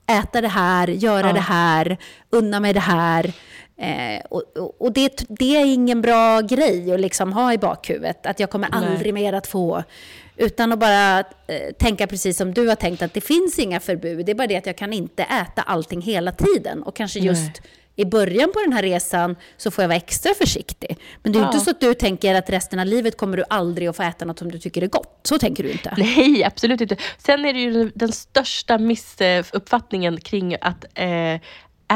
[0.07, 1.97] äta det här, göra det här,
[2.29, 3.33] unna mig det här?
[3.77, 4.43] Eh, och
[4.79, 8.69] och, det, det är ingen bra grej att liksom ha i bakhuvudet, att jag kommer
[8.71, 9.83] aldrig mer att få.
[10.37, 14.25] Utan att bara eh, tänka precis som du har tänkt, att det finns inga förbud.
[14.25, 16.83] Det är bara det att jag kan inte äta allting hela tiden.
[16.83, 17.61] Och kanske just
[17.95, 20.97] i början på den här resan så får jag vara extra försiktig.
[21.23, 23.43] Men det är ju inte så att du tänker att resten av livet kommer du
[23.49, 25.19] aldrig att få äta något som du tycker är gott.
[25.23, 25.93] Så tänker du inte.
[25.97, 26.97] Nej, absolut inte.
[27.17, 31.39] Sen är det ju den största missuppfattningen kring att eh,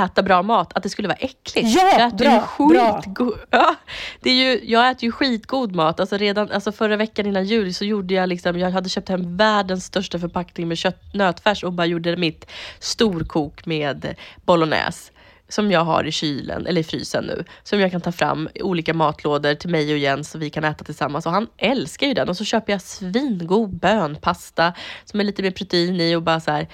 [0.06, 1.68] äta bra mat, att det skulle vara äckligt.
[1.68, 3.76] Ja, jag äter bra, ju skitgod, ja,
[4.22, 6.00] det är ju, Jag äter ju skitgod mat.
[6.00, 9.38] Alltså redan alltså förra veckan innan jul så gjorde jag liksom, jag hade köpt hem
[9.38, 12.45] världens största förpackning med kött, nötfärs och bara gjorde mitt
[12.80, 15.12] storkok med bolognese
[15.50, 18.62] som jag har i kylen, eller i frysen nu, som jag kan ta fram i
[18.62, 21.26] olika matlådor till mig och Jens så vi kan äta tillsammans.
[21.26, 22.30] Och han älskar ju den.
[22.30, 24.74] Och så köper jag svingod bönpasta
[25.06, 26.68] som är lite mer protein i och bara så här.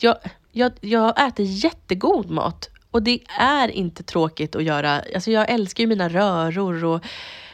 [0.00, 0.16] Jag,
[0.56, 5.02] jag, jag äter jättegod mat och det är inte tråkigt att göra.
[5.14, 7.04] Alltså jag älskar ju mina röror och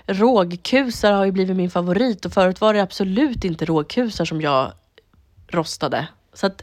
[0.06, 4.72] rågkusar har ju blivit min favorit och förut var det absolut inte rågkusar som jag
[5.48, 6.08] rostade.
[6.32, 6.62] Så att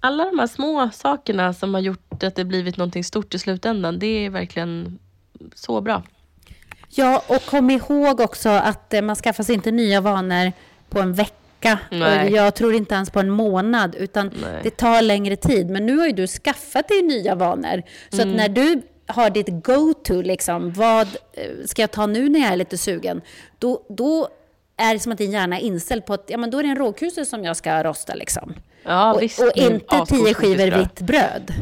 [0.00, 3.98] alla de här små sakerna som har gjort att det blivit någonting stort i slutändan,
[3.98, 4.98] det är verkligen
[5.54, 6.02] så bra.
[6.88, 10.52] Ja, och kom ihåg också att eh, man skaffar sig inte nya vanor
[10.88, 11.45] på en vecka.
[11.90, 12.24] Nej.
[12.24, 14.60] Och jag tror inte ens på en månad, utan Nej.
[14.62, 15.70] det tar längre tid.
[15.70, 17.82] Men nu har ju du skaffat dig nya vanor.
[18.10, 18.30] Så Mm.
[18.30, 22.52] att när du har ditt go-to, liksom, vad eh, ska jag ta nu när jag
[22.52, 23.20] är lite sugen?
[23.58, 24.28] Då, då
[24.76, 26.68] är det som att din hjärna är inställd på att ja, men då är det
[26.68, 28.14] en råkuse som jag ska rosta.
[28.14, 28.54] Liksom.
[28.82, 29.40] Ja, och, visst.
[29.40, 31.52] och Mm, inte tio skivor vitt bröd.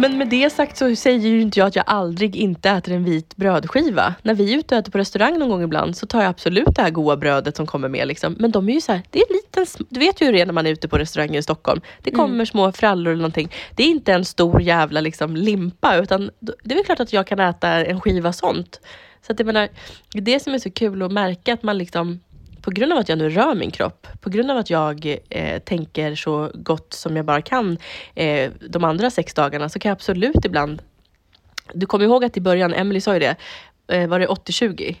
[0.00, 3.04] Men med det sagt så säger ju inte jag att jag aldrig inte äter en
[3.04, 4.14] vit brödskiva.
[4.22, 6.74] När vi är ute och äter på restaurang någon gång ibland så tar jag absolut
[6.74, 8.08] det här goda brödet som kommer med.
[8.08, 8.36] Liksom.
[8.38, 10.40] Men de är ju så här, det är en liten, du vet ju hur det
[10.40, 11.80] är när man är ute på restauranger i Stockholm.
[12.02, 13.52] Det kommer små frallor eller någonting.
[13.76, 17.26] Det är inte en stor jävla liksom, limpa utan det är väl klart att jag
[17.26, 18.80] kan äta en skiva sånt.
[19.26, 19.68] Så att jag menar,
[20.12, 22.20] det är det som är så kul att märka att man liksom
[22.68, 25.58] på grund av att jag nu rör min kropp, på grund av att jag eh,
[25.58, 27.78] tänker så gott som jag bara kan
[28.14, 30.82] eh, de andra sex dagarna, så kan jag absolut ibland...
[31.72, 33.36] Du kommer ihåg att i början, Emily sa ju det,
[33.88, 34.96] eh, var det 80-20?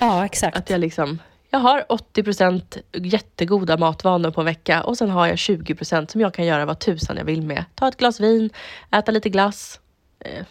[0.00, 0.56] Ja, exakt.
[0.56, 1.18] Att jag liksom,
[1.50, 6.34] jag har 80% jättegoda matvanor på en vecka och sen har jag 20% som jag
[6.34, 7.64] kan göra vad tusan jag vill med.
[7.74, 8.50] Ta ett glas vin,
[8.90, 9.80] äta lite glass,
[10.20, 10.44] eh,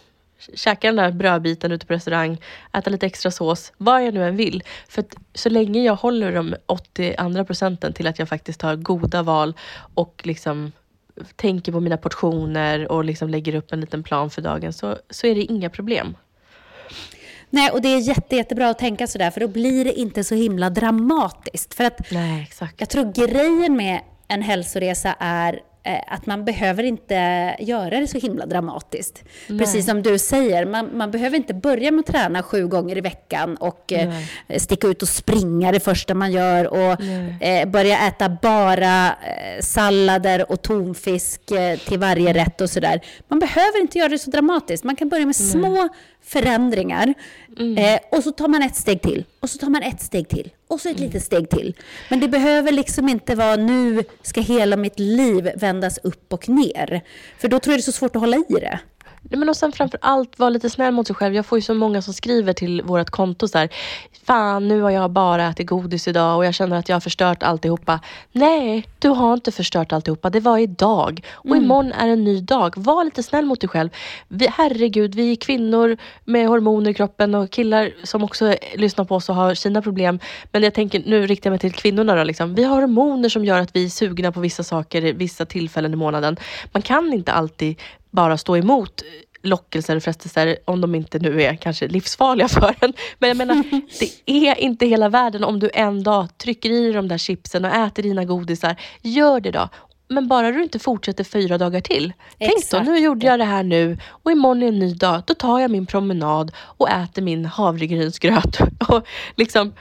[0.54, 2.38] käka den där brödbiten ute på restaurang,
[2.72, 4.62] äta lite extra sås, vad jag nu än vill.
[4.88, 8.76] För att så länge jag håller de 80 andra procenten till att jag faktiskt har
[8.76, 9.54] goda val
[9.94, 10.72] och liksom
[11.36, 15.26] tänker på mina portioner och liksom lägger upp en liten plan för dagen så, så
[15.26, 16.16] är det inga problem.
[17.50, 20.34] Nej, och det är jätte, jättebra att tänka sådär, för då blir det inte så
[20.34, 21.74] himla dramatiskt.
[21.74, 22.74] För att Nej, exakt.
[22.80, 25.60] jag tror grejen med en hälsoresa är
[26.06, 27.14] att man behöver inte
[27.58, 29.24] göra det så himla dramatiskt.
[29.48, 33.00] Precis som du säger, man, man behöver inte börja med att träna sju gånger i
[33.00, 34.12] veckan och eh,
[34.58, 37.02] sticka ut och springa det första man gör och
[37.42, 43.00] eh, börja äta bara eh, sallader och tonfisk eh, till varje rätt och sådär.
[43.28, 44.84] Man behöver inte göra det så dramatiskt.
[44.84, 45.88] Man kan börja med små
[46.26, 47.14] förändringar
[47.78, 50.50] eh, och så tar man ett steg till och så tar man ett steg till
[50.68, 51.74] och så ett litet steg till.
[52.10, 57.00] Men det behöver liksom inte vara nu ska hela mitt liv vändas upp och ner.
[57.38, 58.78] För då tror jag det är så svårt att hålla i det.
[59.30, 61.34] Men och sen framför allt vara lite snäll mot sig själv.
[61.34, 63.68] Jag får ju så många som skriver till vårt konto så här.
[64.24, 67.42] Fan, nu har jag bara ätit godis idag och jag känner att jag har förstört
[67.42, 68.00] alltihopa.
[68.32, 70.30] Nej, du har inte förstört alltihopa.
[70.30, 71.20] Det var idag.
[71.32, 72.74] Och imorgon är en ny dag.
[72.76, 73.90] Var lite snäll mot dig själv.
[74.28, 79.14] Vi, herregud, vi är kvinnor med hormoner i kroppen och killar som också lyssnar på
[79.14, 80.18] oss och har sina problem.
[80.52, 82.24] Men jag tänker, nu riktar jag mig till kvinnorna då.
[82.24, 82.54] Liksom.
[82.54, 85.96] Vi har hormoner som gör att vi är sugna på vissa saker vissa tillfällen i
[85.96, 86.36] månaden.
[86.72, 89.02] Man kan inte alltid bara stå emot
[89.42, 92.92] lockelser och frestelser om de inte nu är kanske livsfarliga för en.
[93.18, 93.54] Men jag menar,
[94.26, 97.64] det är inte hela världen om du en dag trycker i dig de där chipsen
[97.64, 98.76] och äter dina godisar.
[99.02, 99.68] Gör det då.
[100.08, 102.12] Men bara du inte fortsätter fyra dagar till.
[102.38, 102.86] Tänk då, Exakt.
[102.86, 105.22] nu gjorde jag det här nu och imorgon är en ny dag.
[105.26, 108.58] Då tar jag min promenad och äter min havregrynsgröt.
[108.88, 109.72] Och liksom,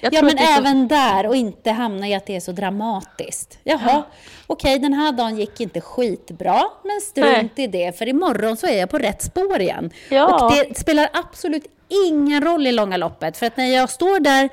[0.00, 3.58] Ja, men är så- även där och inte hamna i att det är så dramatiskt.
[3.64, 4.02] Jaha,
[4.46, 8.78] okej, den här dagen gick inte skitbra, men strunt i det, för imorgon så är
[8.78, 9.90] jag på rätt spår igen.
[10.08, 10.44] Ja.
[10.46, 11.64] Och det spelar absolut
[12.06, 14.48] ingen roll i långa loppet, för att när jag står där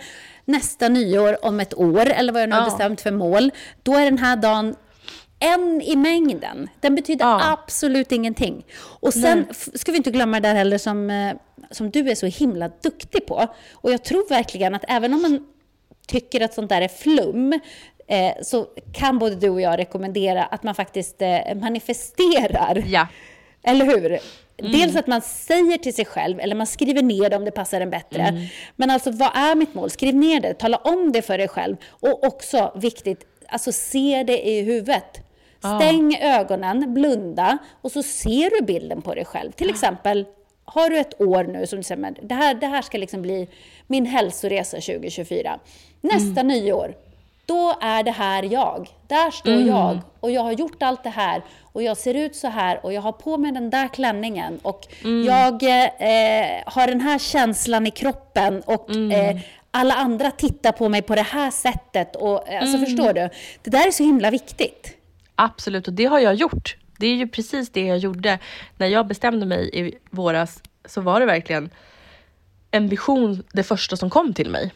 [0.46, 2.66] nästa nyår om ett år, eller vad jag nu har Ja.
[2.66, 3.52] bestämt för mål,
[3.84, 4.76] då är den här dagen
[5.40, 6.70] en i mängden.
[6.82, 7.52] Den betyder Ja.
[7.52, 8.66] absolut ingenting.
[9.00, 11.34] Och sen ska vi inte glömma det där heller som eh,
[11.72, 13.48] som du är så himla duktig på.
[13.74, 15.46] Och jag tror verkligen att även om man
[16.08, 17.54] tycker att sånt där är flum,
[18.08, 22.84] eh, så kan både du och jag rekommendera att man faktiskt eh, manifesterar.
[22.88, 23.08] Ja.
[23.64, 24.20] Eller hur?
[24.58, 27.82] Dels att man säger till sig själv, eller man skriver ner det om det passar
[27.82, 28.48] en bättre.
[28.76, 29.90] Men alltså, vad är mitt mål?
[29.90, 31.76] Skriv ner det, tala om det för dig själv.
[31.90, 35.22] Och också, viktigt, alltså se det i huvudet.
[35.60, 39.52] Stäng ögonen, blunda och så ser du bilden på dig själv.
[39.52, 40.26] Till exempel,
[40.66, 43.22] har du ett år nu som du säger, men det här, det här ska liksom
[43.22, 43.48] bli
[43.88, 45.60] min hälsoresa 2024.
[46.02, 46.96] Nästa nyår,
[47.46, 48.90] då är det här jag.
[49.08, 52.48] Där står jag och jag har gjort allt det här och jag ser ut så
[52.48, 54.88] här och jag har på mig den där klänningen och
[55.26, 59.38] jag eh, har den här känslan i kroppen och eh,
[59.76, 62.16] alla andra tittar på mig på det här sättet.
[62.16, 63.30] Och, eh, alltså, Förstår du?
[63.64, 64.98] Det där är så himla viktigt.
[65.36, 66.76] Absolut, och det har jag gjort.
[66.98, 68.40] Det är ju precis det jag gjorde.
[68.78, 71.70] När jag bestämde mig i våras så var det verkligen
[72.72, 74.72] en vision det första som kom till mig.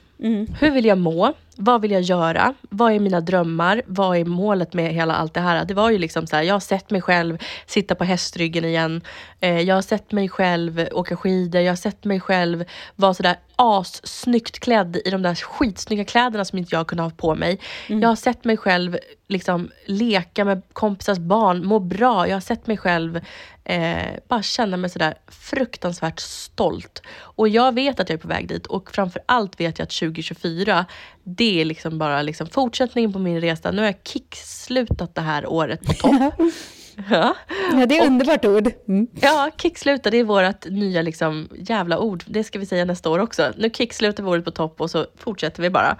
[0.60, 1.34] Hur vill jag må?
[1.62, 2.54] Vad vill jag göra?
[2.70, 3.82] Vad är mina drömmar?
[3.86, 5.66] Vad är målet med hela allt det här?
[5.66, 9.02] Det var ju liksom så här, jag har sett mig själv sitta på hästryggen igen.
[9.40, 11.62] Eh, jag har sett mig själv åka skidor.
[11.62, 12.64] Jag har sett mig själv
[12.96, 17.36] vara sådär assnyggt klädd i de där skitsnygga kläderna som inte jag kunde ha på
[17.36, 17.60] mig.
[17.88, 18.98] Jag har sett mig själv
[19.28, 22.28] liksom leka med kompisars barn, må bra.
[22.28, 23.20] Jag har sett mig själv
[23.64, 27.02] eh, bara känna mig sådär fruktansvärt stolt.
[27.20, 30.00] Och jag vet att jag är på väg dit och framför allt vet jag att
[30.00, 30.86] 2024,
[31.24, 33.72] det är liksom bara liksom fortsättningen på min resa.
[33.72, 36.34] Nu har jag kickslutat det här året på topp.
[37.10, 37.36] ja.
[37.72, 38.72] Ja, det är underbart ord.
[38.88, 39.08] Mm.
[39.22, 42.24] Ja, kicksluta, det är vårt nya liksom, jävla ord.
[42.28, 43.54] Det ska vi säga nästa år också.
[43.58, 45.98] Nu kickslutar vi året på topp och så fortsätter vi bara.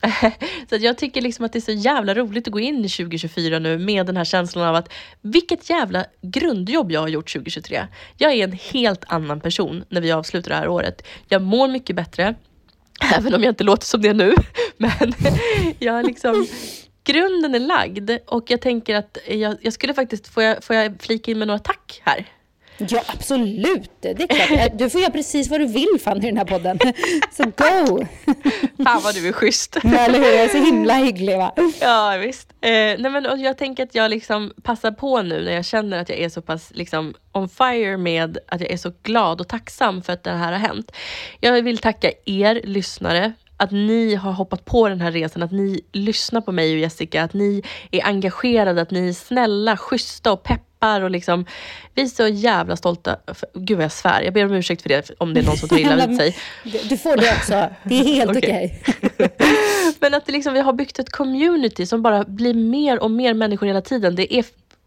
[0.70, 3.58] så jag tycker liksom att det är så jävla roligt att gå in i 2024
[3.58, 7.86] nu med den här känslan av att vilket jävla grundjobb jag har gjort 2023.
[8.16, 11.06] Jag är en helt annan person när vi avslutar det här året.
[11.28, 12.34] Jag mår mycket bättre,
[13.16, 14.34] även om jag inte låter som det nu.
[14.76, 15.12] Men
[15.78, 16.46] jag liksom
[17.04, 20.96] grunden är lagd och jag tänker att jag, jag skulle faktiskt, får jag, får jag
[21.00, 22.26] flika in med några tack här?
[22.78, 23.90] Ja, absolut.
[24.00, 24.78] Det är klart.
[24.78, 26.78] Du får göra precis vad du vill fan i den här podden.
[27.32, 28.06] Så go!
[28.84, 29.76] Fan vad du är schysst.
[29.84, 30.26] Ja, Eller hur?
[30.26, 31.52] Jag är så himla hygglig va?
[31.80, 32.52] Ja visst.
[32.60, 35.98] Eh, nej men, och jag tänker att jag liksom passar på nu när jag känner
[35.98, 39.48] att jag är så pass liksom, on fire med att jag är så glad och
[39.48, 40.92] tacksam för att det här har hänt.
[41.40, 45.80] Jag vill tacka er lyssnare att ni har hoppat på den här resan, att ni
[45.92, 50.42] lyssnar på mig och Jessica, att ni är engagerade, att ni är snälla, schyssta och
[50.86, 51.44] peppar och liksom,
[51.94, 53.16] vi är så jävla stolta.
[53.54, 55.68] Gud vad jag svär, jag ber om ursäkt för det om det är någon som
[55.68, 56.36] tar illa vid sig.
[56.88, 57.68] Du får det också.
[57.84, 58.82] Det är helt Okej.
[60.00, 63.34] Men att det liksom, vi har byggt ett community som bara blir mer och mer
[63.34, 64.14] människor hela tiden.
[64.14, 64.44] Det är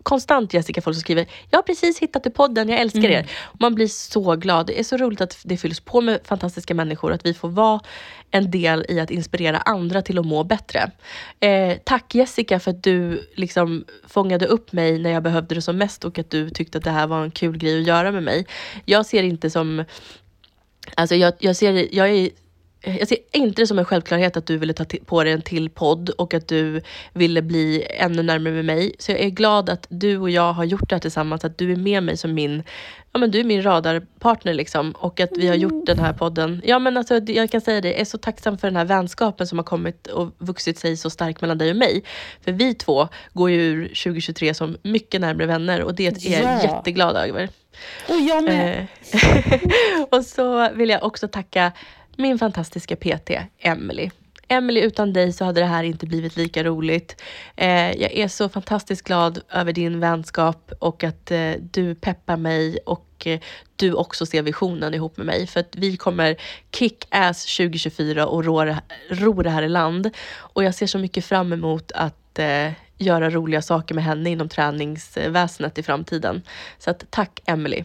[0.10, 3.28] konstant Jessica folk som skriver “Jag har precis hittat i podden, jag älskar er”.
[3.44, 4.68] Och man blir så glad.
[4.68, 7.12] Det är så roligt att det fylls på med fantastiska människor.
[7.14, 7.80] Att vi får vara
[8.32, 10.92] en del i att inspirera andra till att må bättre.
[11.40, 15.78] Eh, tack Jessica för att du liksom fångade upp mig när jag behövde det som
[15.78, 18.24] mest och att du tyckte att det här var en kul grej att göra med
[18.24, 18.46] mig.
[18.86, 19.86] Jag ser inte som
[20.96, 22.30] Alltså jag, jag, ser, jag, är,
[22.82, 25.70] jag ser inte det som en självklarhet att du ville ta på dig en till
[25.70, 26.82] podd och att du
[27.14, 28.96] ville bli ännu närmare med mig.
[29.00, 31.72] Så jag är glad att du och jag har gjort det här tillsammans, att du
[31.72, 32.64] är med mig som min,
[33.14, 34.92] ja men du är min radarpartner liksom.
[34.92, 36.62] Och att vi har gjort den här podden.
[36.66, 39.48] Ja men alltså jag kan säga det, jag är så tacksam för den här vänskapen
[39.48, 42.04] som har kommit och vuxit sig så stark mellan dig och mig.
[42.42, 46.44] För vi två går ju ur 2023 som mycket närmare vänner och det är jag
[46.44, 46.64] Ja.
[46.64, 47.50] jätteglad över.
[48.10, 48.88] Och jag med.
[49.14, 51.72] Eh, och så vill jag också tacka
[52.20, 54.10] min fantastiska PT, Emily.
[54.48, 57.22] Emily, utan dig så hade det här inte blivit lika roligt.
[57.56, 62.78] Eh, jag är så fantastiskt glad över din vänskap och att eh, du peppar mig
[62.86, 63.40] och eh,
[63.76, 65.48] du också ser visionen ihop med mig.
[65.48, 66.36] För att vi kommer
[66.72, 70.10] kick-ass 2024 och ro, det- ro det här i land.
[70.38, 74.50] Och jag ser så mycket fram emot att eh, göra roliga saker med henne inom
[74.50, 76.42] träningsväsendet i framtiden.
[76.80, 77.84] Så att tack Emily.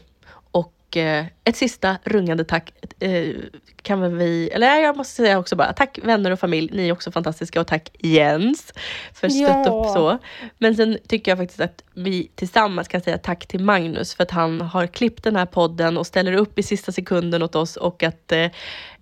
[0.94, 3.34] Och eh, ett sista rungande tack eh,
[3.82, 7.12] kan vi, eller jag måste säga också bara tack vänner och familj, ni är också
[7.12, 8.72] fantastiska och tack Jens
[9.14, 9.84] för stötta Ja.
[9.84, 10.18] upp så.
[10.58, 14.30] Men sen tycker jag faktiskt att vi tillsammans kan säga tack till Magnus för att
[14.30, 18.02] han har klippt den här podden och ställer upp i sista sekunden åt oss och
[18.02, 18.46] att eh,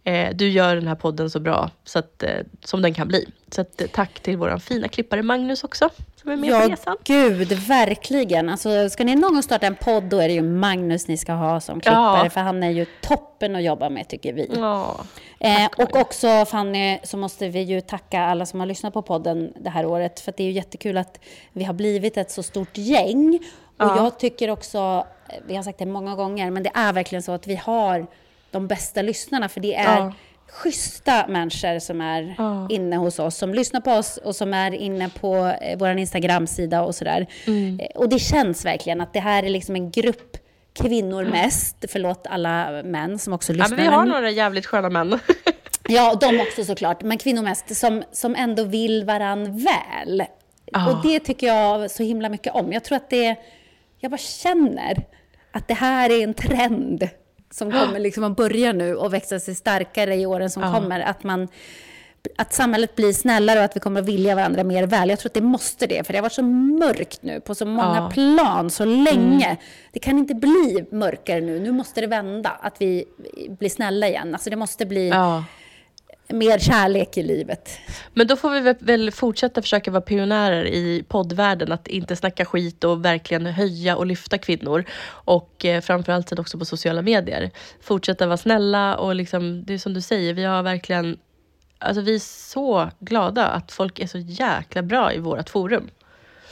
[0.05, 2.31] eh, du gör den här podden så bra så att, eh,
[2.65, 3.29] som den kan bli.
[3.51, 6.69] Så att, eh, tack till våran fina klippare Magnus också som är med på Ja,
[6.69, 6.97] resan.
[7.05, 8.49] gud, verkligen.
[8.49, 11.33] Alltså, ska ni någon gång starta en podd, då är det ju Magnus ni ska
[11.33, 12.31] ha som klippare, Ja.
[12.31, 14.51] för han är ju toppen att jobba med, tycker vi.
[14.55, 14.97] Ja,
[15.45, 19.53] Eh, och också Fanny, så måste vi ju tacka alla som har lyssnat på podden
[19.61, 20.21] det här året.
[20.21, 21.19] För det är ju jättekul att
[21.53, 23.39] vi har blivit ett så stort gäng.
[23.77, 23.97] Och Ja.
[23.97, 27.33] jag tycker också, eh, vi har sagt det många gånger, men det är verkligen så
[27.33, 28.07] att vi har
[28.53, 30.13] de bästa lyssnarna, för det är Ja.
[30.49, 32.67] schyssta människor som är Ja.
[32.71, 36.83] inne hos oss, som lyssnar på oss och som är inne på eh, vår Instagram-sida
[36.83, 37.27] och sådär.
[37.47, 40.37] Eh, Och det känns verkligen att det här är liksom en grupp
[40.75, 43.77] kvinnor mest, förlåt alla män som också Ja, lyssnar.
[43.77, 45.19] men vi har några jävligt sköna män.
[45.89, 50.23] Ja, de också såklart, men kvinnor mest, som, som ändå vill varann väl.
[50.65, 50.91] Ja.
[50.91, 52.73] Och det tycker jag så himla mycket om.
[52.73, 53.37] Jag tror att det,
[53.99, 55.05] jag bara känner
[55.53, 57.09] att det här är en trend
[57.53, 61.01] som kommer liksom att börja nu och växa sig starkare i åren som kommer.
[61.01, 61.49] Att, man,
[62.39, 65.11] att samhället blir snällare och att vi kommer att vilja varandra mer väl.
[65.11, 67.67] Jag tror att det måste det, för det har varit så mörkt nu på så
[67.67, 68.11] många Ja.
[68.15, 69.57] plan så länge.
[69.93, 71.59] Det kan inte bli mörkare nu.
[71.61, 73.05] Nu måste det vända, att vi
[73.59, 74.35] blir snälla igen.
[74.35, 75.45] Alltså det måste bli ja.
[76.33, 77.71] Mer kärlek i livet.
[78.15, 82.85] Men då får vi väl- fortsätta försöka vara pionjärer i poddvärlden, att inte snacka skit
[82.85, 84.85] och verkligen höja och lyfta kvinnor.
[85.09, 87.51] Och eh, framförallt sen också på sociala medier.
[87.81, 91.19] Fortsätta vara snälla och liksom, det är som du säger, vi har verkligen
[91.79, 92.19] Alltså vi är
[92.53, 95.91] så glada att folk är så jäkla bra i vårt forum.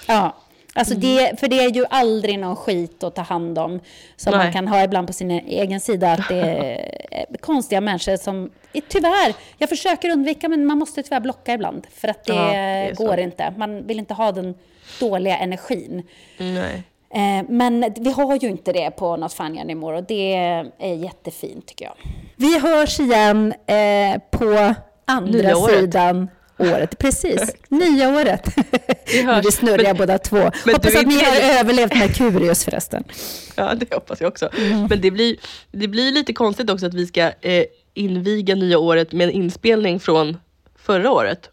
[0.09, 0.37] Ja,
[0.75, 3.81] alltså det, för det är ju aldrig någon skit att ta hand om
[4.17, 4.53] som man Nej.
[4.53, 6.13] kan ha ibland på sin egen sida.
[6.13, 6.41] Att det
[7.11, 11.87] är konstiga människor som, är- tyvärr, jag försöker undvika men man måste tyvärr blocka ibland.
[11.95, 12.53] För att det, Ja,
[12.89, 13.55] det går inte.
[13.57, 14.55] Man vill inte ha den
[15.01, 16.03] dåliga energin.
[16.39, 16.83] Nej.
[17.15, 20.35] Eh, men vi har ju inte det på Not Funny Anymore och det
[20.79, 21.95] är jättefint tycker jag.
[22.37, 26.29] Vi hörs igen eh, på andra sidan
[26.61, 26.99] året.
[26.99, 28.49] Precis, nya året.
[29.13, 29.47] Vi hörs.
[29.47, 30.37] Vi snurriga Men- båda två.
[30.39, 33.05] Hoppas att ni inte- har överlevt Merkurius förresten.
[33.57, 34.49] Ja, det hoppas jag också.
[34.59, 34.87] Mm.
[34.91, 35.37] Men det blir,
[35.73, 40.01] det blir lite konstigt också att vi ska eh, inviga nya året med en inspelning
[40.01, 40.37] från
[40.79, 41.49] förra året.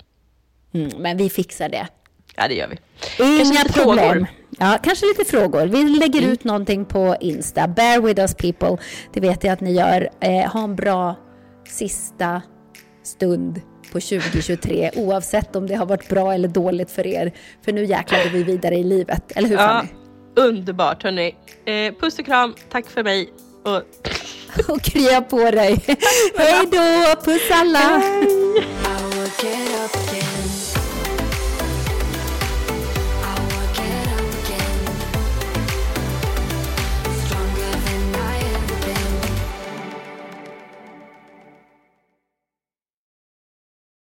[0.73, 1.87] Mm, men vi fixar det.
[2.35, 2.77] Ja, det gör vi.
[3.23, 3.97] Inga Kanske lite problem.
[4.09, 4.27] frågor.
[4.59, 5.65] Ja, kanske lite frågor.
[5.65, 7.67] Vi lägger ut någonting på Insta.
[7.67, 8.77] Bear with us people.
[9.13, 10.09] Det vet jag att ni gör.
[10.21, 11.15] Eh, ha en bra
[11.69, 12.41] sista
[13.03, 13.61] stund
[13.91, 17.31] på 2023 oavsett om det har varit bra eller dåligt för er.
[17.65, 19.85] För nu jäklar går vi vidare i livet, eller hur ja,
[20.35, 21.35] Underbart hörni.
[21.65, 23.29] Eh, puss och kram, tack för mig.
[23.63, 23.83] Och,
[24.75, 25.85] och krya på dig.
[26.37, 28.01] Hej då, puss alla.